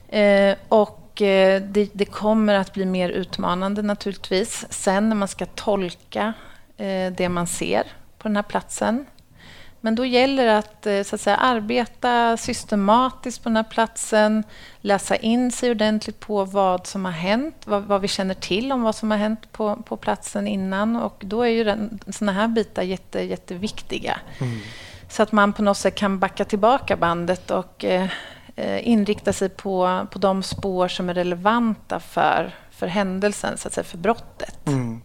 [0.08, 4.66] Eh, och eh, det, det kommer att bli mer utmanande naturligtvis.
[4.70, 6.32] Sen när man ska tolka
[6.76, 7.82] eh, det man ser
[8.18, 9.06] på den här platsen.
[9.80, 14.44] Men då gäller det att, eh, så att säga, arbeta systematiskt på den här platsen,
[14.80, 18.82] läsa in sig ordentligt på vad som har hänt, vad, vad vi känner till om
[18.82, 20.96] vad som har hänt på, på platsen innan.
[20.96, 24.20] Och då är ju den, såna här bitar jätte, jätteviktiga.
[25.08, 28.08] Så att man på något sätt kan backa tillbaka bandet och eh,
[28.56, 33.74] eh, inrikta sig på, på de spår som är relevanta för, för händelsen, så att
[33.74, 34.66] säga, för brottet.
[34.66, 35.02] Mm.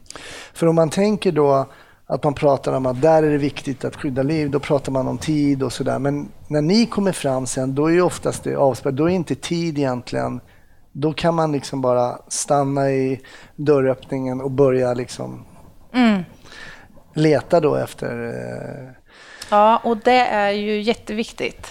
[0.53, 1.67] För om man tänker då
[2.13, 5.07] att man pratar om att där är det viktigt att skydda liv, då pratar man
[5.07, 5.99] om tid och sådär.
[5.99, 8.95] Men när ni kommer fram sen, då är ju oftast det avspärrat.
[8.95, 10.41] Då är inte tid egentligen...
[10.91, 13.21] Då kan man liksom bara stanna i
[13.55, 15.45] dörröppningen och börja liksom
[15.93, 16.23] Mm.
[17.13, 18.27] leta då efter...
[18.27, 19.03] Eh,
[19.49, 21.67] Ja, och det är ju jätteviktigt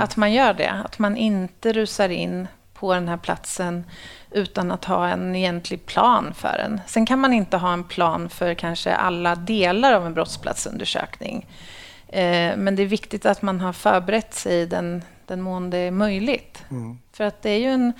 [0.00, 0.70] att man gör det.
[0.70, 3.84] Att man inte rusar in på den här platsen
[4.34, 6.80] utan att ha en egentlig plan för den.
[6.86, 11.46] Sen kan man inte ha en plan för kanske alla delar av en brottsplatsundersökning.
[12.08, 15.78] Eh, men det är viktigt att man har förberett sig i den, den mån det
[15.78, 16.62] är möjligt.
[17.12, 17.92] För att det är ju en,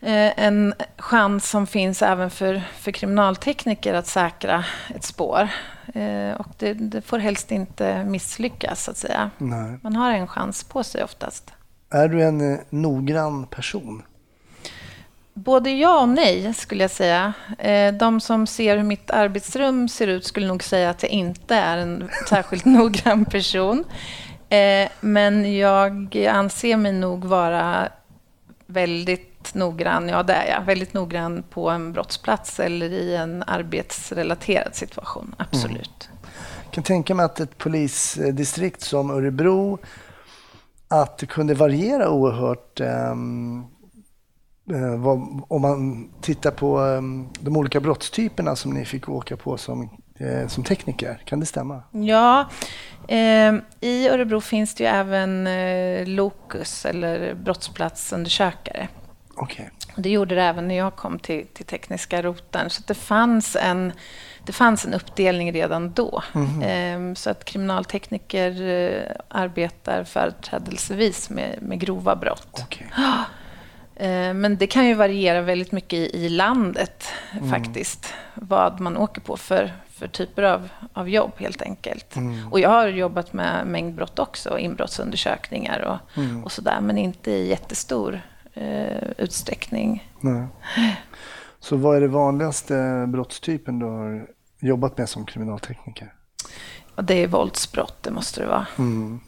[0.00, 5.48] eh, en chans som finns även för, för kriminaltekniker att säkra ett spår.
[5.94, 9.30] Eh, och det, det får helst inte misslyckas, så att säga.
[9.38, 9.78] nej.
[9.82, 11.52] Man har en chans på sig oftast.
[11.90, 14.02] Är du en noggrann person?
[15.36, 17.32] Både ja och nej, skulle jag säga.
[17.58, 21.54] Eh, de som ser hur mitt arbetsrum ser ut skulle nog säga att jag inte
[21.54, 23.84] är en särskilt noggrann person.
[24.48, 27.88] Eh, men jag anser mig nog vara
[28.66, 34.74] väldigt noggrann, ja det är jag, väldigt noggrann på en brottsplats eller i en arbetsrelaterad
[34.74, 36.08] situation, absolut.
[36.10, 36.20] Mm.
[36.64, 39.78] Jag kan tänka mig att ett polisdistrikt som Örebro,
[40.88, 43.14] att det kunde variera oerhört eh,
[44.96, 49.90] vad, om man tittar på ehm, de olika brottstyperna som ni fick åka på som,
[50.18, 51.22] eh, som tekniker.
[51.24, 51.82] Kan det stämma?
[51.90, 52.48] Ja,
[53.08, 58.88] eh, i Örebro finns det ju även eh, Locus eller brottsplatsundersökare.
[59.96, 62.70] Och det gjorde det även när jag kom till, till tekniska roten.
[62.70, 63.92] Så det, fanns en,
[64.44, 66.22] det fanns en uppdelning redan då.
[66.64, 72.62] Ehm, så att kriminaltekniker eh, arbetar företrädelsevis med, med grova brott.
[72.62, 72.86] okej.
[73.96, 77.04] Eh, Men det kan ju variera väldigt mycket i, landet
[77.50, 78.14] faktiskt.
[78.34, 82.14] Vad man åker på för, för typer av, av jobb helt enkelt.
[82.50, 86.80] Och jag har jobbat med mängdbrott också, inbrottsundersökningar och, och sådär.
[86.80, 88.20] Men inte i jättestor
[88.54, 90.12] eh, utsträckning.
[90.20, 90.46] Nej.
[91.60, 94.26] Så vad är det vanligaste brottstypen du har
[94.60, 96.12] jobbat med som kriminaltekniker?
[96.94, 98.66] Och det är våldsbrott, det måste det vara.
[98.78, 99.20] Mm.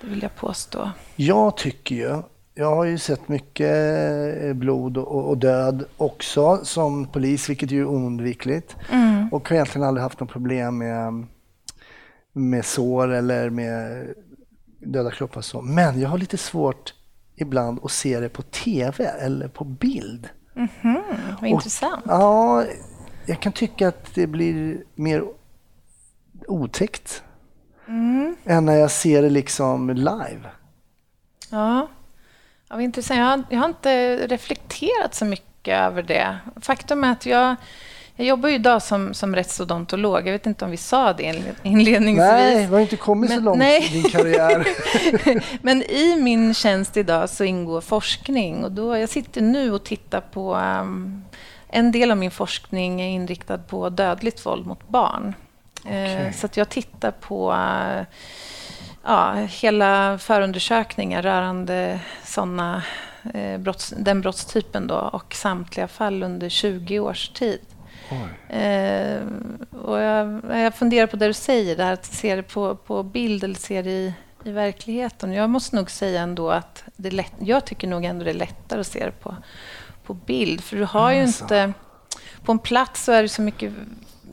[0.00, 0.90] Det vill jag påstå.
[1.16, 2.22] Jag tycker ju,
[2.60, 3.76] jag har ju sett mycket
[4.42, 8.76] eh, blod och, och död också som polis, vilket ju är oundvikligt.
[9.32, 11.26] Och har egentligen aldrig haft något problem med,
[12.32, 14.08] med sår eller med
[14.78, 15.40] döda kroppar.
[15.40, 15.60] Så.
[15.62, 16.94] Men jag har lite svårt
[17.36, 20.28] ibland att se det på TV eller på bild.
[21.40, 22.04] Vad intressant.
[22.06, 22.64] Ja,
[23.26, 25.24] jag kan tycka att det blir mer
[26.48, 27.22] otäckt
[28.44, 30.50] än när jag ser det liksom live.
[31.50, 31.88] Ja,
[32.70, 33.18] ja intressant.
[33.18, 36.38] Jag har, jag har inte reflekterat så mycket över det.
[36.62, 37.56] Faktum är att jag,
[38.16, 40.18] jag jobbar ju idag som, som rättsodontolog.
[40.28, 42.18] Jag vet inte om vi sa det inle- inledningsvis.
[42.30, 43.84] Nej, vi har inte kommit så Men- långt nej.
[43.84, 44.66] i din karriär.
[45.62, 48.64] Men i min tjänst idag så ingår forskning.
[48.64, 50.54] Och då, jag sitter nu och tittar på...
[50.54, 51.24] Um,
[51.72, 55.34] en del av min forskning är inriktad på dödligt våld mot barn.
[55.86, 58.02] Eh, så att jag tittar på eh,
[59.04, 62.82] ja, hela förundersökningar rörande såna,
[63.34, 67.60] eh, brotts, den brottstypen då, och samtliga fall under 20 års tid.
[68.48, 69.22] Eh,
[69.82, 73.44] och jag, jag funderar på det du säger, där att se det på, på bild
[73.44, 75.32] eller se det i, i verkligheten.
[75.32, 78.80] Jag måste nog säga ändå att det lätt, jag tycker nog ändå det är lättare
[78.80, 79.36] att se det på,
[80.04, 80.60] på bild.
[80.60, 81.44] För du har ju Alltså.
[81.44, 81.72] inte...
[82.44, 83.72] På en plats så är det så mycket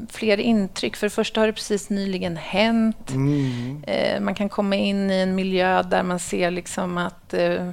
[0.10, 0.96] fler intryck.
[0.96, 3.10] För det första har det precis nyligen hänt.
[3.10, 3.84] Mm.
[3.88, 7.70] Eh, man kan komma in i en miljö där man ser liksom att eh,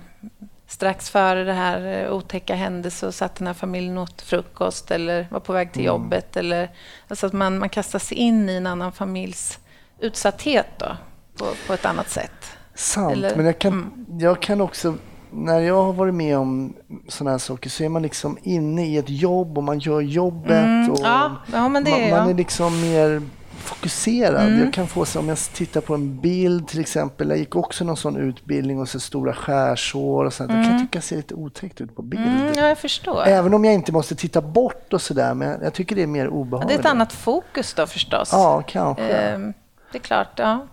[0.66, 5.26] strax före det här eh, otäcka hände så satt den här familjen åt frukost eller
[5.30, 6.36] var på väg till jobbet.
[6.36, 6.70] Eller,
[7.08, 9.58] alltså att man, man kastar sig in i en annan familjs
[10.00, 10.96] utsatthet då,
[11.36, 12.56] på, på ett annat sätt.
[12.74, 13.36] Sant, Eller- mm.
[13.36, 14.94] men jag kan, jag kan också...
[15.36, 16.74] När jag har varit med om
[17.08, 20.90] sådana här saker så är man liksom inne i ett jobb och man gör jobbet.
[20.90, 21.10] Och Mm.
[21.12, 22.30] Ja, ja, det man, är man jag.
[22.30, 23.22] är liksom mer
[23.58, 24.46] fokuserad.
[24.46, 24.60] Mm.
[24.64, 27.28] Jag kan få så om jag tittar på en bild till exempel.
[27.28, 30.48] Jag gick också någon sån utbildning och så stora skärsår och sånt.
[30.50, 32.26] Det kan jag tycka ser lite otäckt ut på bild.
[32.26, 33.22] Mm, ja, jag förstår.
[33.26, 35.34] Även om jag inte måste titta bort och sådär.
[35.34, 36.68] Men jag tycker det är mer Ja, obehagligt.
[36.68, 38.28] det är ett annat fokus då förstås.
[38.32, 39.08] Ja, kanske.
[39.08, 39.52] Ehm,
[39.92, 40.66] det är klart, ja.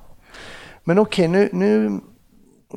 [0.84, 2.00] Men okej, nu, nu,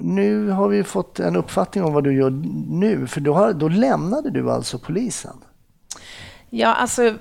[0.01, 2.31] nu har vi fått en uppfattning om vad du gör
[2.69, 3.07] nu.
[3.07, 5.37] För då, har, då lämnade du alltså polisen.
[6.51, 7.15] Ja, alltså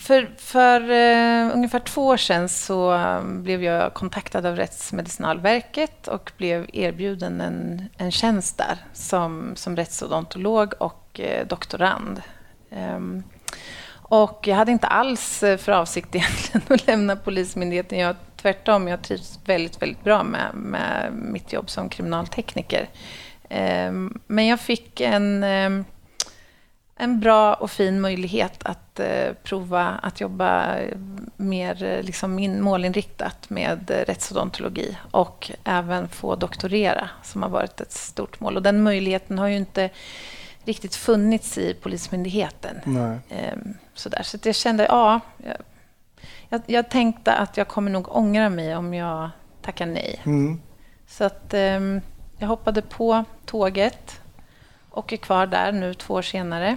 [0.00, 6.32] för, för uh, ungefär två år sedan så eh, blev jag kontaktad av Rättsmedicinalverket och
[6.36, 12.22] blev erbjuden en, en tjänst där som, som rättsodontolog och uh, doktorand.
[12.96, 13.22] Um,
[13.92, 17.98] och jag hade inte alls för avsikt egentligen att lämna Polismyndigheten.
[17.98, 22.88] Jag, tvärtom, jag trivs väldigt, väldigt bra med, med mitt jobb som kriminaltekniker.
[23.48, 25.84] Ehm, men jag fick en ehm,
[27.00, 30.98] en bra och fin möjlighet att eh, prova att jobba eh,
[31.36, 37.92] mer eh, liksom in, målinriktat med rättsodontologi och även få doktorera, som har varit ett
[37.92, 38.56] stort mål.
[38.56, 39.90] Och den möjligheten har ju inte
[40.64, 42.80] riktigt funnits i Polismyndigheten.
[42.84, 43.18] Nej.
[43.30, 44.22] Ehm, sådär.
[44.22, 45.20] Så jag kände, ja,
[46.50, 49.30] jag, jag, tänkte att jag kommer nog ångra mig om jag
[49.62, 50.20] tackar nej.
[50.24, 50.60] Mm.
[51.06, 52.00] Så att ehm,
[52.38, 54.20] jag hoppade på tåget
[54.90, 56.76] och är kvar där nu två år senare.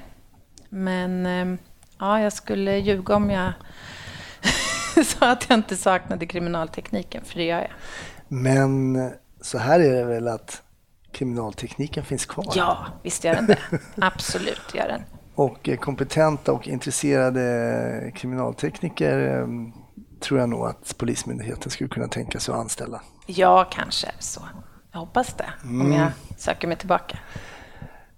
[0.70, 1.58] Men ehm,
[2.00, 3.54] ja, jag skulle ljuga om jag
[5.06, 7.72] sa att jag inte saknade kriminaltekniken, för det gör jag.
[8.28, 8.98] Men
[9.42, 10.62] så här är det väl att
[11.12, 12.54] kriminaltekniken finns kvar.
[12.56, 13.60] Ja, visst gör den det.
[13.96, 15.02] Absolut gör den.
[15.36, 19.48] Och eh, kompetenta och intresserade kriminaltekniker eh,
[20.20, 23.02] tror jag nog att Polismyndigheten skulle kunna tänka sig att anställa.
[23.26, 24.42] Ja, kanske så.
[24.92, 27.18] Jag hoppas det, om jag söker mig tillbaka.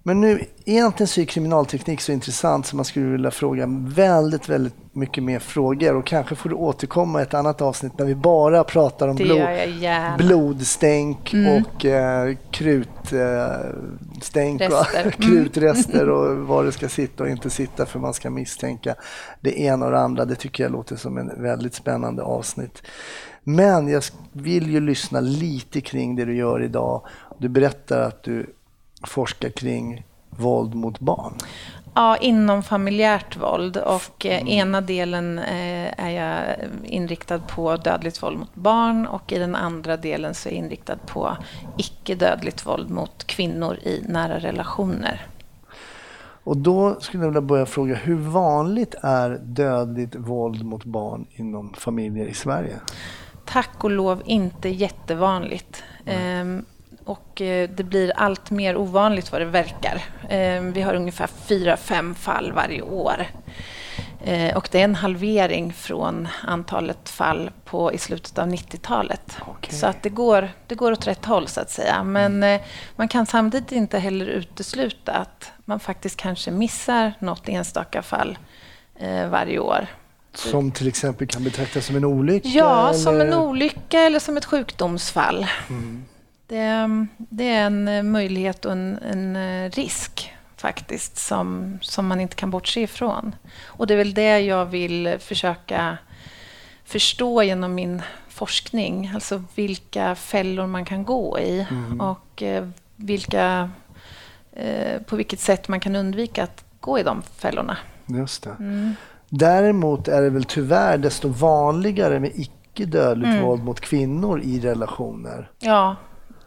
[0.06, 4.74] Men nu, egentligen så är kriminalteknik så intressant så man skulle vilja fråga väldigt, väldigt
[4.92, 8.64] mycket mer frågor och kanske får du återkomma i ett annat avsnitt när vi bara
[8.64, 9.48] pratar om blod,
[10.18, 15.00] blodstänk och eh, krutstänk och Rester.
[15.04, 15.10] Mm.
[15.10, 18.94] krutrester och var det ska sitta och inte sitta för man ska misstänka
[19.40, 20.24] det ena och det andra.
[20.24, 22.82] Det tycker jag låter som en väldigt spännande avsnitt.
[23.44, 24.02] Men jag
[24.32, 27.02] vill ju lyssna lite kring det du gör idag.
[27.38, 28.46] Du berättar att du
[29.02, 31.34] forskar kring våld mot barn.
[31.94, 33.76] Ja, inom familjärt våld.
[33.76, 39.38] Och eh, ena delen eh, är jag inriktad på dödligt våld mot barn och i
[39.38, 41.36] den andra delen så är jag inriktad på
[41.76, 45.26] icke-dödligt våld mot kvinnor i nära relationer.
[46.46, 51.72] Och då skulle jag vilja börja fråga, hur vanligt är dödligt våld mot barn inom
[51.72, 52.76] familjer i Sverige?
[53.44, 55.82] Tack och lov inte jättevanligt.
[56.06, 56.64] Ehm,
[57.06, 60.04] och eh, det blir allt mer ovanligt vad det verkar.
[60.28, 63.26] Ehm, vi har ungefär fyra, fem fall varje år.
[64.24, 69.38] Eh, och det är en halvering från antalet fall på, i slutet av 90-talet.
[69.46, 69.74] Okej.
[69.74, 72.04] Så att det går, det går åt rätt håll, så att säga.
[72.04, 72.60] Men eh,
[72.96, 78.38] man kan samtidigt inte heller utesluta att man faktiskt kanske missar något enstaka fall
[78.98, 79.86] eh, varje år.
[80.34, 82.48] Som till exempel kan betraktas som en olycka?
[82.48, 83.38] Ja, som en eller?
[83.38, 85.46] olycka eller som ett sjukdomsfall.
[86.46, 92.20] Det, det är en eh, möjlighet och en, en eh, risk faktiskt som, som man
[92.20, 93.34] inte kan bortse ifrån.
[93.66, 95.98] Och det är väl det jag vill försöka
[96.84, 99.10] förstå genom min forskning.
[99.14, 101.66] Alltså vilka fällor man kan gå i
[102.00, 103.70] och eh, vilka,
[105.06, 107.76] på vilket sätt man kan undvika att gå i de fällorna.
[108.06, 108.56] Just det.
[108.58, 108.94] Mm.
[109.28, 113.42] Däremot är det väl tyvärr desto vanligare med icke dödligt Mm.
[113.44, 115.50] våld mot kvinnor i relationer.
[115.58, 115.96] Ja,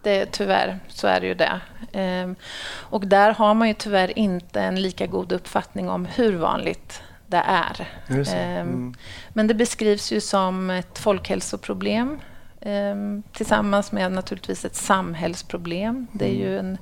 [0.02, 1.62] det, tyvärr så är det ju det.
[1.93, 2.36] Ehm,
[2.70, 7.43] och där har man ju tyvärr inte en lika god uppfattning om hur vanligt det
[7.47, 7.88] är.
[8.08, 8.34] Det.
[8.34, 8.93] Ehm, Mm.
[9.30, 12.20] Men det beskrivs ju som ett folkhälsoproblem
[12.62, 16.08] ehm, tillsammans med naturligtvis ett samhällsproblem.
[16.12, 16.78] Det är ju en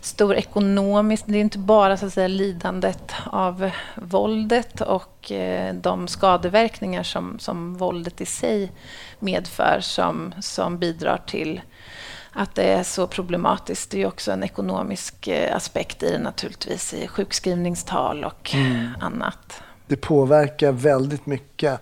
[0.00, 1.24] stor ekonomisk...
[1.26, 7.38] Det är inte bara så att säga, lidandet av våldet och eh, de skadeverkningar som,
[7.38, 8.72] som våldet i sig
[9.18, 11.60] medför som, som bidrar till
[12.34, 13.90] att det är så problematiskt.
[13.90, 18.54] Det är ju också en ekonomisk eh, aspekt i det naturligtvis, i sjukskrivningstal och
[19.00, 19.62] annat.
[19.86, 21.80] Det påverkar väldigt mycket.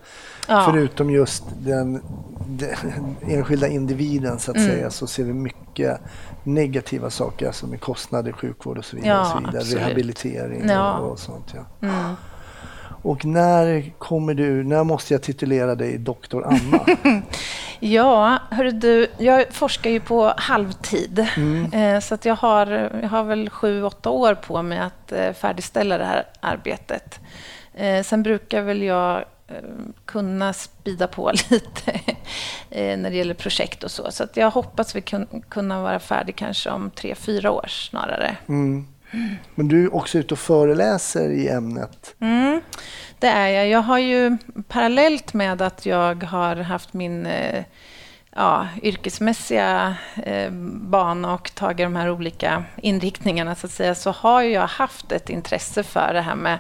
[0.49, 0.69] Ja.
[0.71, 2.03] Förutom just den,
[2.47, 4.69] den enskilda individen så att Mm.
[4.71, 6.01] säga så ser vi mycket
[6.45, 9.13] negativa saker alltså med kostnader, sjukvård och så vidare.
[9.13, 9.81] Ja, och så vidare.
[9.85, 10.99] Rehabilitering Ja.
[10.99, 11.55] och, och sånt.
[11.55, 11.89] Ja.
[11.89, 12.15] Mm.
[13.03, 16.85] Och när kommer du, när måste jag titulera dig doktor Anna?
[17.85, 21.27] Ja, hörru du, jag forskar ju på halvtid.
[21.37, 21.73] Mm.
[21.73, 22.67] Eh, Så att jag, har,
[23.03, 27.21] jag har väl sju, åtta år på mig att eh, färdigställa det här arbetet.
[27.75, 29.25] Eh, Sen brukar väl jag
[30.05, 32.01] kunna spida på lite
[32.71, 34.11] när det gäller projekt och så.
[34.11, 38.37] Så att jag hoppas vi kun, kunna vara färdig kanske om tre, fyra år snarare.
[38.49, 38.87] Mm.
[39.55, 42.15] Men du är också ute och föreläser i ämnet.
[42.21, 42.61] Mm,
[43.19, 43.69] det är jag.
[43.69, 44.37] Jag har ju
[44.69, 47.65] parallellt med att jag har haft min eh,
[48.37, 54.43] ja, yrkesmässiga eh, bana och tagit de här olika inriktningarna så att säga, så har
[54.43, 56.59] jag haft ett intresse för det här med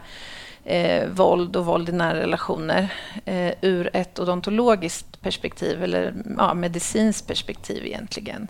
[0.65, 2.89] eh, våld och våld i nära relationer
[3.25, 8.49] eh, ur ett odontologiskt perspektiv, eller ja, medicinskt perspektiv egentligen.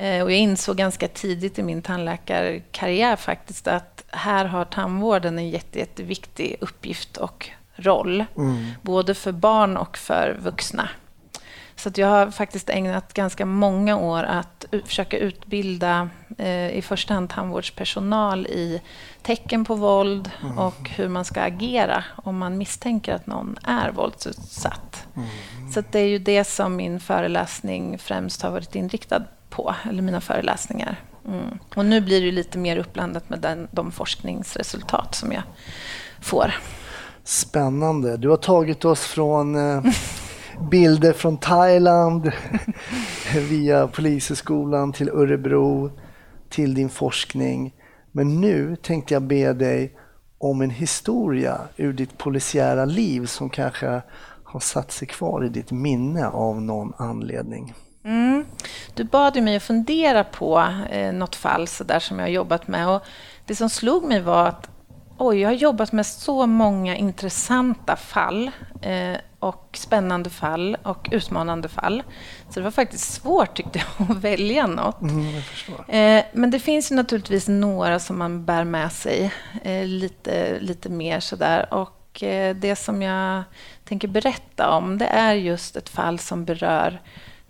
[0.00, 5.50] Eh, Och jag insåg ganska tidigt i min tandläkarkarriär faktiskt att här har tandvården en
[5.50, 8.24] jätte, jätteviktig uppgift och roll.
[8.82, 10.88] Både för barn och för vuxna.
[11.76, 17.30] Så jag har faktiskt ägnat ganska många år att försöka utbilda eh, i första hand
[17.30, 18.82] tandvårdspersonal i
[19.22, 25.06] tecken på våld och hur man ska agera om man misstänker att någon är våldsutsatt.
[25.74, 30.02] Så att det är ju det som min föreläsning främst har varit inriktad på, eller
[30.02, 30.96] mina föreläsningar.
[31.28, 31.58] Mm.
[31.74, 35.42] Och nu blir det lite mer uppblandat med den, de forskningsresultat som jag
[36.20, 36.54] får.
[37.24, 38.16] Spännande.
[38.16, 39.82] Du har tagit oss från eh,
[40.70, 42.32] bilder från Thailand
[43.48, 45.90] via Polishögskolan till Örebro
[46.48, 47.74] till din forskning.
[48.12, 49.96] Men nu tänkte jag be dig
[50.38, 54.02] om en historia ur ditt polisiära liv som kanske
[54.44, 57.74] har satt sig kvar i ditt minne av någon anledning.
[58.04, 58.44] Mm.
[58.94, 62.30] Du bad ju mig att fundera på eh, något fall så där som jag har
[62.30, 62.88] jobbat med.
[62.88, 63.02] Och
[63.46, 64.70] det som slog mig var att
[65.18, 68.50] oj, jag har jobbat med så många intressanta fall
[68.82, 72.02] eh, och spännande fall och utmanande fall.
[72.48, 75.00] Så det var faktiskt svårt tyckte jag att välja något.
[75.00, 75.36] Mm.
[75.88, 79.32] Eh, men det finns ju naturligtvis några som man bär med sig
[79.62, 81.74] eh, lite, lite mer sådär.
[81.74, 83.42] Och eh, det som jag
[83.84, 87.00] tänker berätta om det är just ett fall som berör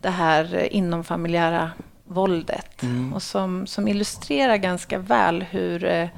[0.00, 1.70] det här inomfamiljära
[2.04, 2.82] våldet
[3.14, 6.08] och som, som illustrerar ganska väl hur eh,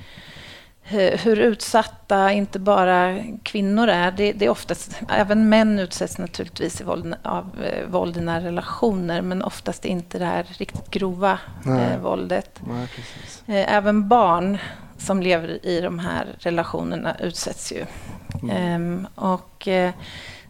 [0.82, 4.10] hur hur utsatta inte bara kvinnor är.
[4.10, 8.44] Det, det är oftast, även män utsätts naturligtvis i våld, av eh, våld i nära
[8.44, 11.92] relationer men oftast inte det här riktigt grova Nej.
[11.92, 12.60] eh, våldet.
[12.68, 12.88] Nej.
[13.46, 14.58] Eh, även barn
[14.98, 17.86] som lever i de här relationerna utsätts ju.
[18.50, 19.92] Ehm, och eh,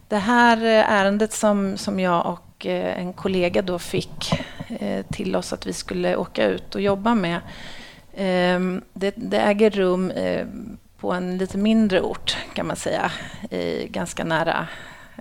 [0.07, 4.33] det här eh, ärendet som, som jag och eh, en kollega då fick
[4.79, 7.39] eh, till oss att vi skulle åka ut och jobba med
[8.13, 10.47] Ehm, Det, det äger rum eh,
[10.97, 13.11] på en lite mindre ort kan man säga,
[13.51, 14.67] i, ganska nära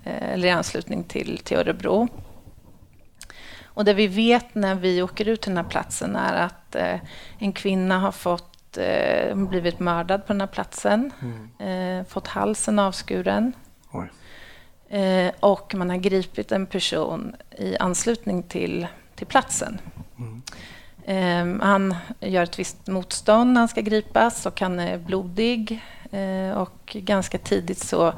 [0.04, 2.08] eller i anslutning till, till Örebro.
[3.64, 6.76] Och det vi vet när vi åker ut till den här platsen är att
[7.38, 8.78] en kvinna har fått,
[9.34, 11.12] blivit mördad på den här platsen,
[11.58, 13.52] eh, fått halsen avskuren
[13.92, 14.08] Oj.
[14.90, 19.80] Eh, och man har gripit en person i anslutning till, till platsen.
[21.04, 25.80] Eh, han gör ett visst motstånd när han ska gripas och han är blodig.
[26.12, 28.14] Eh, och ganska tidigt så,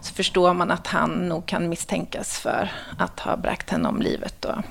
[0.00, 4.34] så förstår man att han nog kan misstänkas för att ha bragt henne om livet.
[4.40, 4.62] Då.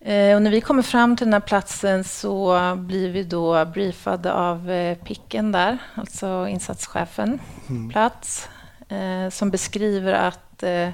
[0.00, 4.32] Eh, och när vi kommer fram till den här platsen så blir vi då briefade
[4.32, 8.48] av eh, picken där, alltså insatschefen på plats,
[8.88, 10.88] eh, som beskriver att eh,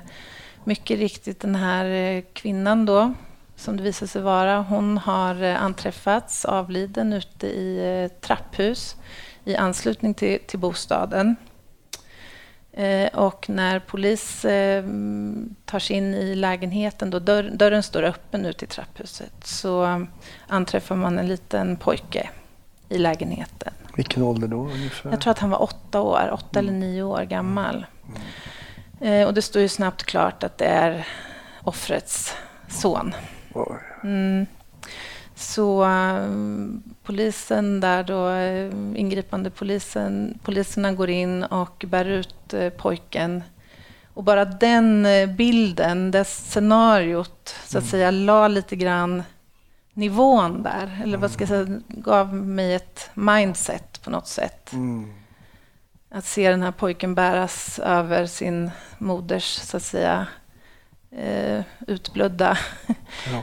[0.65, 3.13] mycket riktigt den här eh, kvinnan då,
[3.57, 8.97] som det visar sig vara, hon har eh, anträffats avliden ute i eh, trapphus
[9.45, 11.37] i anslutning till, till bostaden.
[12.73, 14.85] Eh, och när polis eh,
[15.65, 20.03] tar sig in i lägenheten, då dörr, dörren står öppen ut i trapphuset, så eh,
[20.47, 22.31] anträffar man en liten pojke
[22.89, 23.73] i lägenheten.
[24.01, 25.11] Vilken ålder då ungefär?
[25.11, 27.87] Jag tror att han var åtta år, åtta eller nio år gammal.
[29.01, 31.07] Eh, och det står ju snabbt klart att det är
[31.63, 32.35] offrets
[32.69, 33.15] son.
[34.03, 34.47] Mm.
[35.35, 36.29] Så eh,
[37.03, 43.43] polisen där då, eh, ingripande polisen, poliserna går in och bär ut eh, pojken.
[44.15, 49.23] Och bara den eh, bilden, det scenariot, så att säga, la lite grann
[49.93, 51.01] nivån där.
[51.03, 54.73] Eller vad ska jag säga, gav mig ett mindset på något sätt.
[54.73, 55.13] Mm.
[56.11, 60.27] Att se den här pojken bäras över sin moders, så att säga,
[61.11, 62.59] eh, utblödda...
[62.87, 62.95] Ja.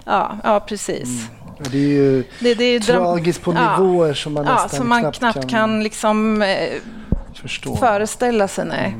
[0.06, 1.28] ja, ja, precis.
[1.58, 3.78] Ja, Det är ju Det, det är tragiskt på ja.
[3.78, 6.70] nivåer som man ja, nästan som man knappt, knappt kan, liksom, eh,
[7.34, 7.76] förstå.
[7.76, 8.66] föreställa sig.
[8.66, 8.96] Nej.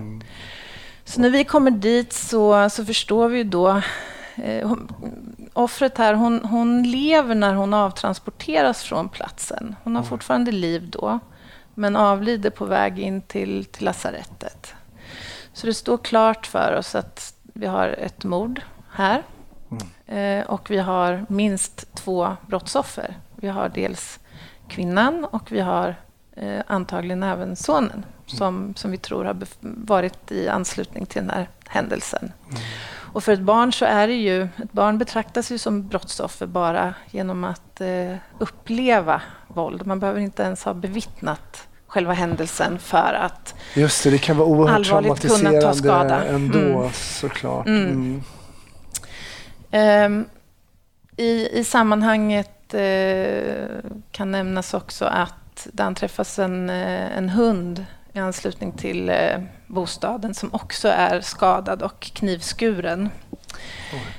[1.06, 3.82] Så när vi kommer dit så, så förstår vi ju då
[4.36, 4.74] eh,
[5.54, 9.76] offret här, hon, hon lever när hon avtransporteras från platsen.
[9.84, 11.20] Hon har fortfarande liv då,
[11.78, 14.74] men avlider på väg in till, till lasarettet.
[15.54, 18.62] Så det står klart för oss att vi har ett mord
[18.92, 19.24] här
[20.06, 23.18] eh, och vi har minst två brottsoffer.
[23.36, 24.20] Vi har dels
[24.68, 25.96] kvinnan och vi har
[26.36, 31.48] eh, antagligen även sonen som, som vi tror har varit i anslutning till den här
[31.70, 32.32] händelsen.
[33.14, 36.94] Och för ett barn så är det ju, ett barn betraktas ju som brottsoffer bara
[37.12, 39.88] genom att eh, uppleva våld.
[39.88, 44.48] Man behöver inte ens ha bevittnat själva händelsen för att Just det, det kan vara
[44.48, 46.24] oerhört Allvarligt kunna ta skada.
[46.26, 46.90] ändå Mm.
[46.94, 47.68] såklart.
[47.68, 47.86] Mm.
[47.92, 48.24] Mm.
[49.72, 50.26] Ehm,
[51.18, 53.66] i, I sammanhanget eh,
[54.12, 57.86] kan nämnas också att det anträffas en, eh, en hund
[58.18, 63.10] i anslutning till eh, bostaden som också är skadad och knivskuren.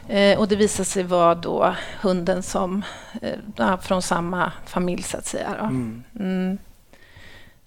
[0.08, 2.82] Eh, och det visar sig vara då hunden som,
[3.22, 5.54] eh, från samma familj så att säga.
[5.60, 6.04] Mm.
[6.18, 6.58] Mm.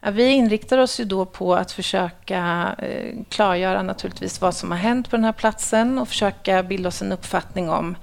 [0.03, 4.77] Ja, vi inriktar oss ju då på att försöka eh, klargöra naturligtvis vad som har
[4.77, 7.95] hänt på den här platsen och försöka bilda oss en uppfattning om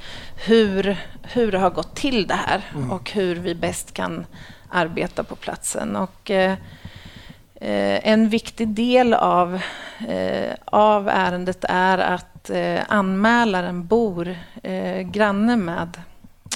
[0.47, 4.27] hur, hur det har gått till det här och hur vi bäst kan
[4.69, 5.97] arbeta på platsen.
[5.97, 6.55] Och, eh,
[7.61, 9.61] en viktig del av,
[10.09, 16.01] eh, av ärendet är att eh, anmälaren bor eh, granne med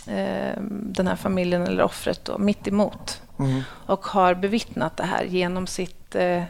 [0.06, 3.62] eh, den här familjen eller offret då, mitt emot Mm.
[3.86, 6.42] och har bevittnat det här genom sitt eh,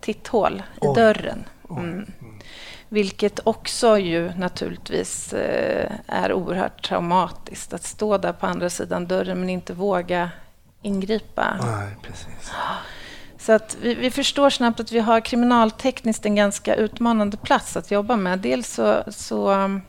[0.00, 0.94] titthål i Oj.
[0.94, 1.44] dörren.
[1.70, 2.12] Mm.
[2.88, 9.40] Vilket också ju naturligtvis eh, är oerhört traumatiskt att stå där på andra sidan dörren
[9.40, 10.30] men inte våga
[10.82, 11.56] ingripa.
[11.62, 12.52] Nej, precis.
[13.50, 17.90] Så att vi, vi förstår snabbt att vi har kriminaltekniskt en ganska utmanande plats att
[17.90, 18.38] jobba med.
[18.38, 19.82] Dels så, så um,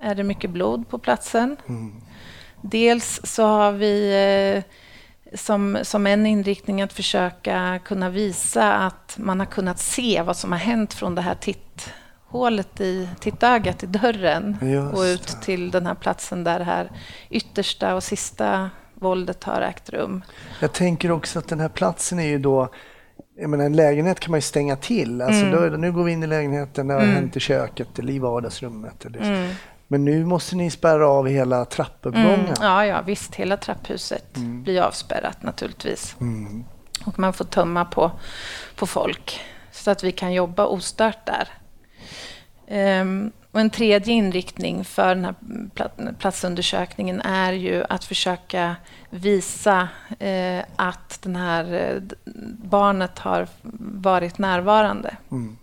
[0.00, 1.56] är det mycket blod på platsen.
[1.68, 1.92] Mm.
[2.62, 4.12] Dels så har vi
[4.54, 4.62] eh,
[5.36, 10.52] som, som en inriktning att försöka kunna visa att man har kunnat se vad som
[10.52, 15.44] har hänt från det här titthålet i tittögat i dörren Just och ut det.
[15.44, 16.90] till den här platsen där det här
[17.30, 18.70] yttersta och sista
[19.00, 20.22] våldet har ägt rum.
[20.60, 22.68] Jag tänker också att den här platsen är ju då
[23.40, 25.22] jag menar, en lägenhet kan man ju stänga till.
[25.22, 25.70] Alltså, Mm.
[25.70, 29.04] då, nu går vi in i lägenheten, det har hänt i köket eller i vardagsrummet.
[29.04, 29.50] Eller, Mm.
[29.90, 32.40] Men nu måste ni spärra av hela trappuppgången.
[32.40, 33.34] Mm, ja, ja, visst.
[33.34, 36.16] Hela trapphuset blir avspärrat naturligtvis.
[36.20, 36.64] Mm.
[37.06, 38.10] Och man får tömma på,
[38.76, 39.40] på folk
[39.72, 41.48] så att vi kan jobba ostört där.
[42.68, 45.34] Ehm, och en tredje inriktning för den här
[45.74, 48.76] pla- platsundersökningen är ju att försöka
[49.10, 49.88] visa
[50.18, 52.02] eh, att den här eh,
[52.64, 53.48] barnet har
[54.02, 55.16] varit närvarande.
[55.30, 55.56] Mm.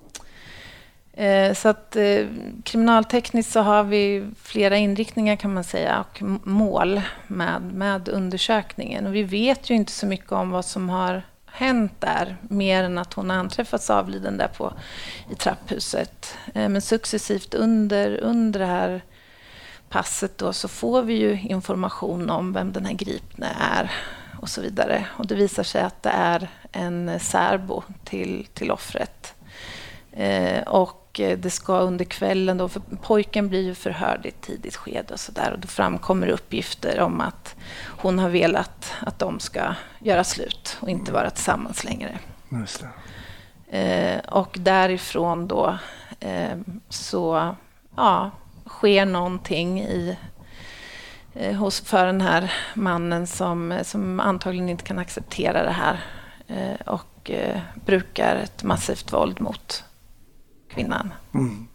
[1.14, 2.26] Eh, Så att eh,
[2.64, 9.06] kriminaltekniskt så har vi flera inriktningar kan man säga och mål med, med undersökningen.
[9.08, 11.24] Och vi vet ju inte så mycket om vad som har
[11.56, 14.74] hänt där mer än att hon har anträffats avliden där på,
[15.32, 16.38] i trapphuset.
[16.54, 19.02] Eh, men successivt under, under det här
[19.90, 23.92] passet då så får vi ju information om vem den här gripne är
[24.40, 25.06] och så vidare.
[25.18, 29.34] Och det visar sig att det är en eh, särbo till, till offret.
[30.12, 34.42] Eh, och eh, det ska under kvällen då, för pojken blir ju förhörd i ett
[34.42, 37.56] tidigt skede och så där och då framkommer uppgifter om att
[37.88, 42.20] hon har velat att de ska göra slut och inte vara tillsammans längre.
[43.68, 45.78] Eh, och därifrån då
[46.20, 46.58] eh,
[46.90, 47.56] så
[47.96, 48.32] ja,
[48.68, 50.18] sker någonting i,
[51.34, 56.00] eh, hos, för den här mannen som, som antagligen inte kan acceptera det här
[56.48, 59.85] eh, och eh, brukar ett massivt våld mot
[60.76, 61.14] kvinnan.
[61.34, 61.68] Mm.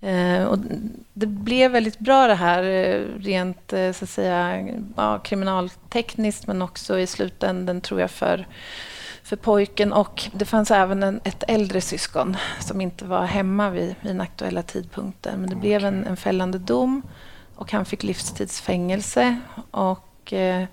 [0.00, 0.58] Eh, och
[1.14, 6.62] det blev väldigt bra det här eh, rent eh, så att säga, ja, kriminaltekniskt men
[6.62, 8.46] också i slutändan tror jag för,
[9.22, 9.92] för pojken.
[9.92, 14.20] Och det fanns även en, ett äldre syskon som inte var hemma vid, vid den
[14.20, 15.40] aktuella tidpunkten.
[15.40, 17.02] Men det blev en, en fällande dom
[17.54, 19.36] och han fick livstidsfängelse.
[19.70, 20.64] Och eh,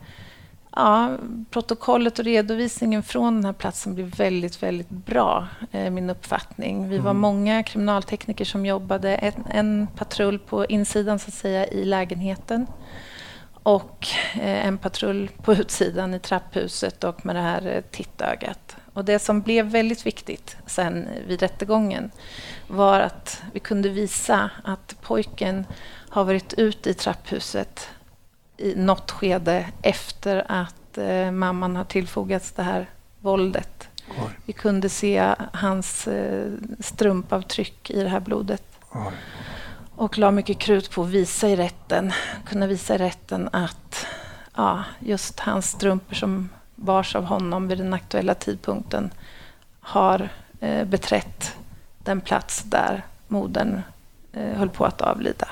[0.75, 1.17] ja,
[1.49, 6.89] protokollet och redovisningen från den här platsen blev väldigt, väldigt bra, eh, min uppfattning.
[6.89, 11.85] Vi var många kriminaltekniker som jobbade, en, en patrull på insidan så att säga i
[11.85, 12.67] lägenheten
[13.63, 18.77] och eh, en patrull på utsidan i trapphuset och med det här eh, tittögat.
[18.93, 22.11] Och det som blev väldigt viktigt sen vid rättegången
[22.67, 25.65] var att vi kunde visa att pojken
[26.09, 27.89] har varit ute i trapphuset
[28.57, 32.89] i något skede efter att eh, mamman har tillfogats det här
[33.19, 33.87] våldet.
[34.09, 34.29] Oj.
[34.45, 38.63] Vi kunde se hans eh, strumpavtryck i det här blodet.
[38.91, 39.13] Oj.
[39.95, 42.13] Och la mycket krut på att visa i rätten,
[42.45, 44.05] kunna visa i rätten att
[44.55, 49.11] ja, just hans strumpor som bars av honom vid den aktuella tidpunkten
[49.79, 50.29] har
[50.59, 51.55] eh, beträtt
[52.03, 53.81] den plats där modern
[54.33, 55.47] eh, höll på att avlida.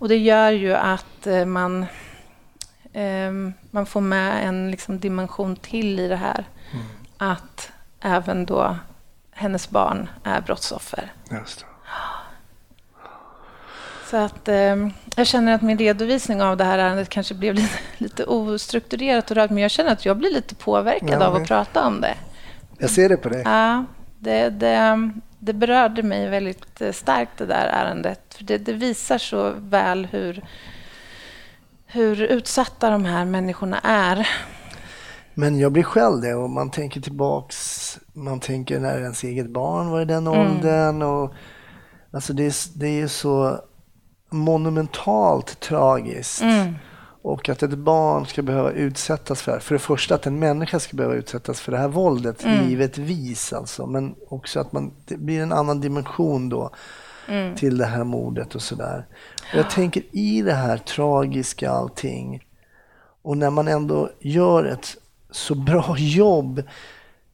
[0.00, 1.86] Och det gör ju att eh, man,
[2.92, 3.32] eh,
[3.70, 6.44] man får med en liksom, dimension till i det här.
[7.18, 8.76] Att även då
[9.30, 11.12] hennes barn är brottsoffer.
[14.10, 17.78] Så att, eh, jag känner att min redovisning av det här ärendet kanske blev lite,
[17.98, 21.48] lite ostrukturerat och rört, men jag känner att jag blir lite påverkad Ja, av att
[21.48, 22.14] prata om det.
[22.78, 23.42] Jag ser det på dig.
[23.44, 23.84] Ja,
[24.18, 28.34] det, det, det berörde mig väldigt eh, starkt det där ärendet.
[28.34, 30.44] För det, det visar så väl hur,
[31.86, 34.28] hur utsatta de här människorna är.
[35.34, 39.90] Men jag blir själv det och man tänker tillbaks, man tänker när ens eget barn
[39.90, 41.34] var i den åldern och
[42.12, 43.60] alltså det är, det är så
[44.30, 46.42] monumentalt tragiskt.
[47.22, 49.60] Och att ett barn ska behöva utsättas för det här.
[49.60, 53.86] För det första att en människa ska behöva utsättas för det här våldet, givetvis alltså.
[53.86, 56.70] Men också att man, det blir en annan dimension då
[57.56, 59.06] till det här mordet och sådär.
[59.52, 62.44] Och jag tänker i det här tragiska allting
[63.22, 64.96] och när man ändå gör ett
[65.30, 66.62] så bra jobb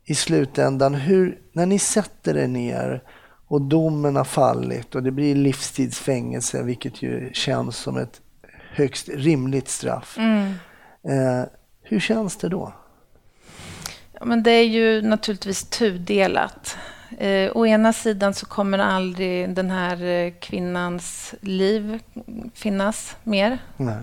[0.05, 3.03] i slutändan, hur, när ni sätter er ner
[3.49, 8.21] och domen har fallit och det blir livstidsfängelse, vilket ju känns som ett
[8.77, 10.19] högst rimligt straff.
[11.09, 11.45] Eh,
[11.83, 12.73] hur känns det då?
[14.13, 16.77] Ja, men det är ju naturligtvis tudelat.
[17.19, 22.01] Eh, å ena sidan så kommer aldrig den här eh, kvinnans liv
[22.55, 23.59] finnas mer.
[23.77, 23.99] Nej.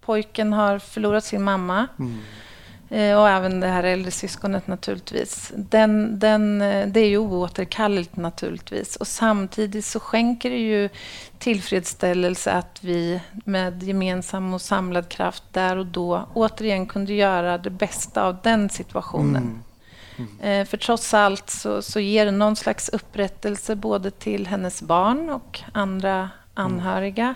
[0.00, 1.88] Pojken har förlorat sin mamma.
[1.98, 2.04] Eh,
[2.90, 5.52] och även det här äldre syskonet naturligtvis.
[5.56, 8.96] Den, den, eh, det är ju oåterkalleligt naturligtvis.
[8.96, 10.88] Och samtidigt så skänker det ju
[11.38, 17.70] tillfredsställelse att vi med gemensam och samlad kraft där och då återigen kunde göra det
[17.70, 19.62] bästa av den situationen.
[20.42, 25.30] Eh, För trots allt så, så ger det någon slags upprättelse både till hennes barn
[25.30, 27.34] och andra anhöriga.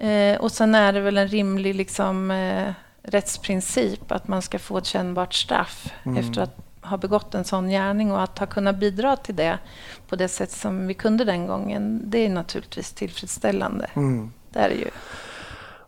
[0.00, 2.72] Eh, och sen är det väl en rimlig liksom, eh,
[3.06, 8.12] rättsprincip att man ska få ett kännbart straff efter att ha begått en sån gärning
[8.12, 9.58] och att ha kunnat bidra till det
[10.08, 12.02] på det sätt som vi kunde den gången.
[12.04, 13.90] Det är naturligtvis tillfredsställande.
[14.50, 14.90] Det är det ju.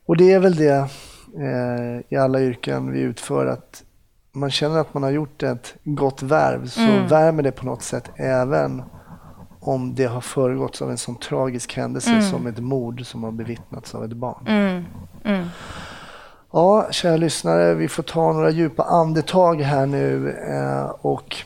[0.07, 0.89] Och det är väl det
[1.39, 3.85] eh, i alla yrken vi utför att
[4.33, 8.11] man känner att man har gjort ett gott värv så värmer det på något sätt
[8.17, 8.83] även
[9.61, 13.95] om det har föregåtts av en sån tragisk händelse som ett mord som har bevittnats
[13.95, 14.47] av ett barn.
[14.47, 14.85] Mm.
[16.53, 16.63] Mm.
[16.65, 21.37] Ja, kära lyssnare, vi får ta några djupa andetag här nu eh, och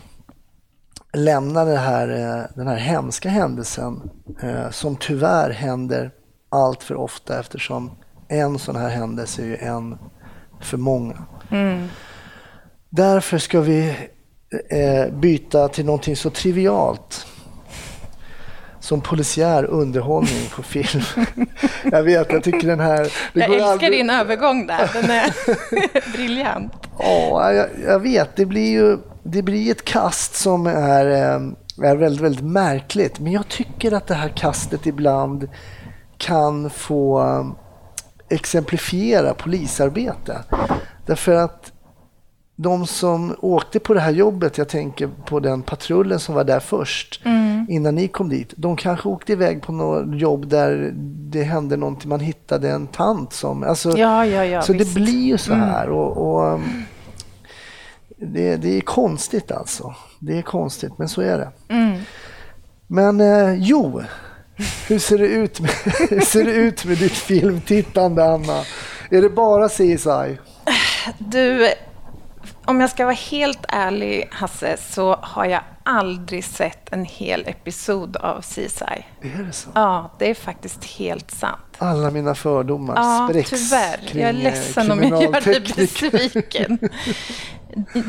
[1.13, 4.11] lämna det här, eh, den här hemska händelsen
[4.43, 6.11] eh, som tyvärr händer
[6.49, 7.91] allt för ofta eftersom
[8.29, 9.99] en sån här händelse är ju en
[10.61, 11.25] för många.
[12.91, 13.97] Därför ska vi
[15.13, 17.27] byta till någonting så trivialt
[18.83, 21.03] som polisiär underhållning på film.
[21.85, 23.13] jag vet, jag tycker den här...
[23.33, 24.91] Jag älskar aldrig- din övergång där.
[24.93, 25.33] Den är
[26.13, 26.73] briljant.
[26.99, 28.37] Ja, jag, jag vet.
[28.37, 33.21] Det blir ju det blir ett kast som är, eh, är väldigt, väldigt märkligt.
[33.21, 35.49] Men jag tycker att det här kastet ibland
[36.19, 37.47] kan få eh,
[38.37, 40.39] exemplifiera polisarbete.
[41.07, 41.72] Därför att
[42.57, 46.61] de som åkte på det här jobbet, jag tänker på den patrullen som var där
[46.61, 47.21] först
[47.69, 48.55] innan ni kom dit.
[48.57, 50.91] De kanske åkte iväg på något jobb där
[51.31, 53.63] det hände någonting, man hittade en tant som...
[53.63, 54.63] Alltså, Ja, ja, ja.
[54.63, 54.95] så visst.
[54.95, 55.89] det blir ju så här.
[55.89, 56.83] Och, och, um,
[58.17, 59.95] det, det är konstigt alltså.
[60.19, 61.49] Det är konstigt, men så är det.
[62.87, 64.03] Men eh, jo,
[64.89, 65.71] hur ser det ut med,
[66.11, 68.63] hur ser det ut med ditt filmtittande, Anna?
[69.11, 70.39] Är det bara CSI?
[71.19, 71.69] Du,
[72.65, 78.17] om jag ska vara helt ärlig, Hasse, så har jag aldrig sett en hel episod
[78.17, 79.05] av CSI.
[79.23, 79.69] Är det så?
[79.75, 81.61] Ja, det är faktiskt helt sant.
[81.79, 83.97] Alla mina fördomar Ja, spräcks tyvärr.
[84.09, 86.79] kring Jag är eh, ledsen om jag gör dig besviken.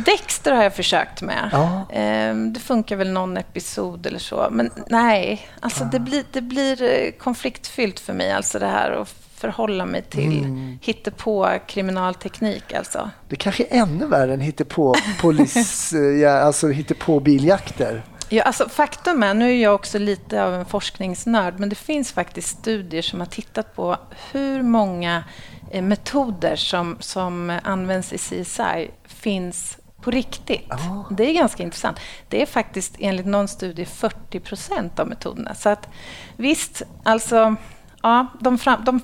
[0.06, 1.50] Dexter har jag försökt med.
[1.52, 1.86] Ja.
[1.94, 4.48] Ehm, Det funkar väl någon episod eller så.
[4.52, 9.16] Men nej, alltså det, blir, det blir eh, konfliktfyllt för mig, alltså det här att
[9.44, 10.80] förhålla mig till Mm.
[10.82, 12.74] hittepå kriminalteknik.
[12.74, 13.10] Alltså.
[13.30, 18.04] Det kanske är ännu värre än hittepå polis, ja, alltså hittepå biljakter.
[18.30, 22.12] Ja, alltså, faktum är, nu är jag också lite av en forskningsnörd, men det finns
[22.12, 23.98] faktiskt studier som har tittat på
[24.32, 25.24] hur många
[25.72, 30.70] eh, metoder som, som används i CSI finns på riktigt.
[31.12, 32.00] Det är ganska intressant.
[32.30, 35.56] Det är faktiskt enligt någon studie 40 procent av metoderna.
[35.56, 35.90] Så att
[36.38, 37.56] visst, alltså
[38.06, 39.02] Ja, de fram, de,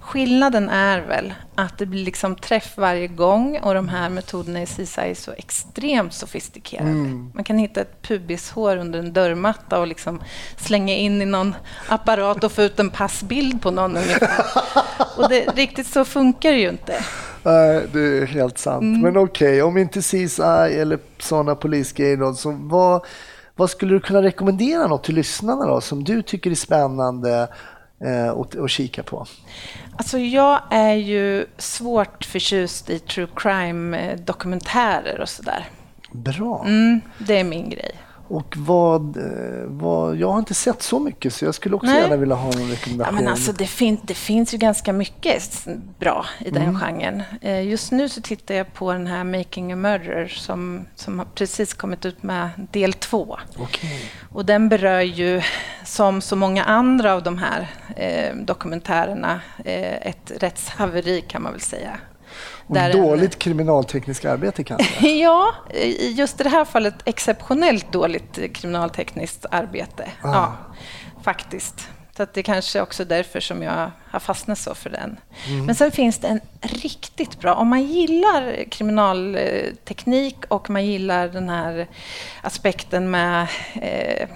[0.00, 4.66] skillnaden är väl att det blir liksom träff varje gång och de här metoderna i
[4.66, 6.90] CSI är så extremt sofistikerade.
[6.90, 7.30] Mm.
[7.34, 10.20] Man kan hitta ett pubishår under en dörrmatta och liksom
[10.56, 11.54] slänga in i någon
[11.88, 14.44] apparat och få ut en passbild på någon ungefär.
[15.16, 17.04] Och det, riktigt så funkar det ju inte.
[17.42, 18.82] Nej, det är helt sant.
[18.82, 19.00] Mm.
[19.00, 23.06] Men okej, okay, om inte CSI eller sådana polisgrejer, så vad,
[23.56, 27.48] vad skulle du kunna rekommendera något till lyssnarna då, som du tycker är spännande
[28.34, 29.26] och, och kika på?
[29.96, 35.68] Alltså jag är ju svårt förtjust i true crime-dokumentärer och sådär.
[36.12, 36.64] Bra.
[36.66, 37.92] Mm, det är min grej.
[38.28, 42.00] Och vad, eh, vad, jag har inte sett så mycket så jag skulle också Nej.
[42.00, 42.98] gärna vilja ha en rekommendation.
[42.98, 45.66] Ja, men alltså, det, fin, det finns ju ganska mycket
[45.98, 46.80] bra i den mm.
[46.80, 47.22] genren.
[47.40, 51.26] Eh, just nu så tittar jag på den här Making a Murderer som, som har
[51.34, 53.38] precis kommit ut med del två.
[53.58, 54.00] Okay.
[54.32, 55.42] Och den berör ju,
[55.84, 61.60] som så många andra av de här eh, dokumentärerna, eh, ett rättshaveri kan man väl
[61.60, 61.98] säga.
[62.68, 63.38] Och dåligt en...
[63.38, 65.08] kriminaltekniskt arbete kanske?
[65.20, 65.54] ja,
[66.00, 70.10] just i det här fallet exceptionellt dåligt kriminaltekniskt arbete.
[70.22, 70.32] Ah.
[70.32, 70.52] Ja,
[71.22, 71.88] faktiskt.
[72.16, 75.16] Så att det är kanske också därför som jag har fastnat så för den.
[75.48, 75.66] Mm.
[75.66, 77.54] Men sen finns det en riktigt bra...
[77.54, 81.86] Om man gillar kriminalteknik och man gillar den här
[82.42, 84.28] aspekten med eh,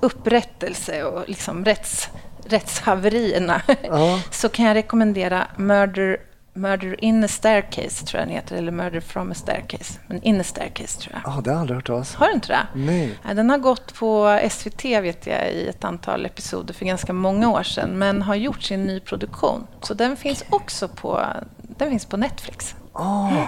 [0.00, 2.08] upprättelse och liksom rätts,
[2.44, 4.20] rättshaverierna ja.
[4.30, 6.20] så kan jag rekommendera Murder
[6.56, 9.98] Murder in a staircase, tror jag den heter, eller Murder from a staircase.
[10.06, 11.32] Men in a staircase, tror jag.
[11.32, 12.66] Ja, det har jag aldrig hört talas Har du inte det?
[12.74, 13.18] Nej.
[13.34, 17.62] Den har gått på SVT, vet jag, i ett antal episoder för ganska många år
[17.62, 19.66] sedan, men har gjort sin ny produktion.
[19.80, 21.26] Så den finns också på,
[21.56, 22.74] den finns på Netflix.
[22.92, 23.42] Oh,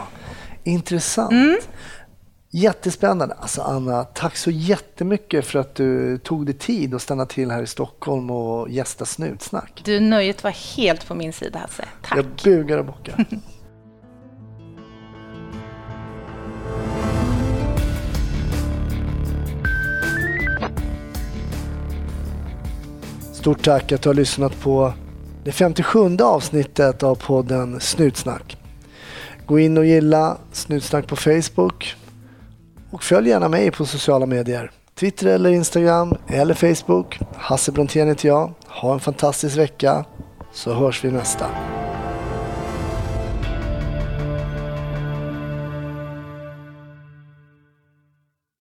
[0.64, 1.32] intressant.
[1.32, 1.56] Mm.
[2.50, 3.34] Jättespännande.
[3.34, 7.62] Alltså Anna, tack så jättemycket för att du tog dig tid att stanna till här
[7.62, 9.82] i Stockholm och gästa Snutsnack.
[9.84, 11.84] Du, nöjet var helt på min sida Hasse.
[12.02, 12.18] Tack.
[12.18, 13.24] Jag bugar och bockar.
[23.32, 24.92] Stort tack att du har lyssnat på
[25.44, 28.56] det 57 avsnittet av podden Snutsnack.
[29.46, 31.96] Gå in och gilla Snutsnack på Facebook
[32.96, 34.70] och följ gärna mig på sociala medier.
[34.94, 37.18] Twitter eller Instagram eller Facebook.
[37.36, 38.52] Hasse Brontén heter jag.
[38.66, 40.04] Ha en fantastisk vecka
[40.52, 41.46] så hörs vi nästa.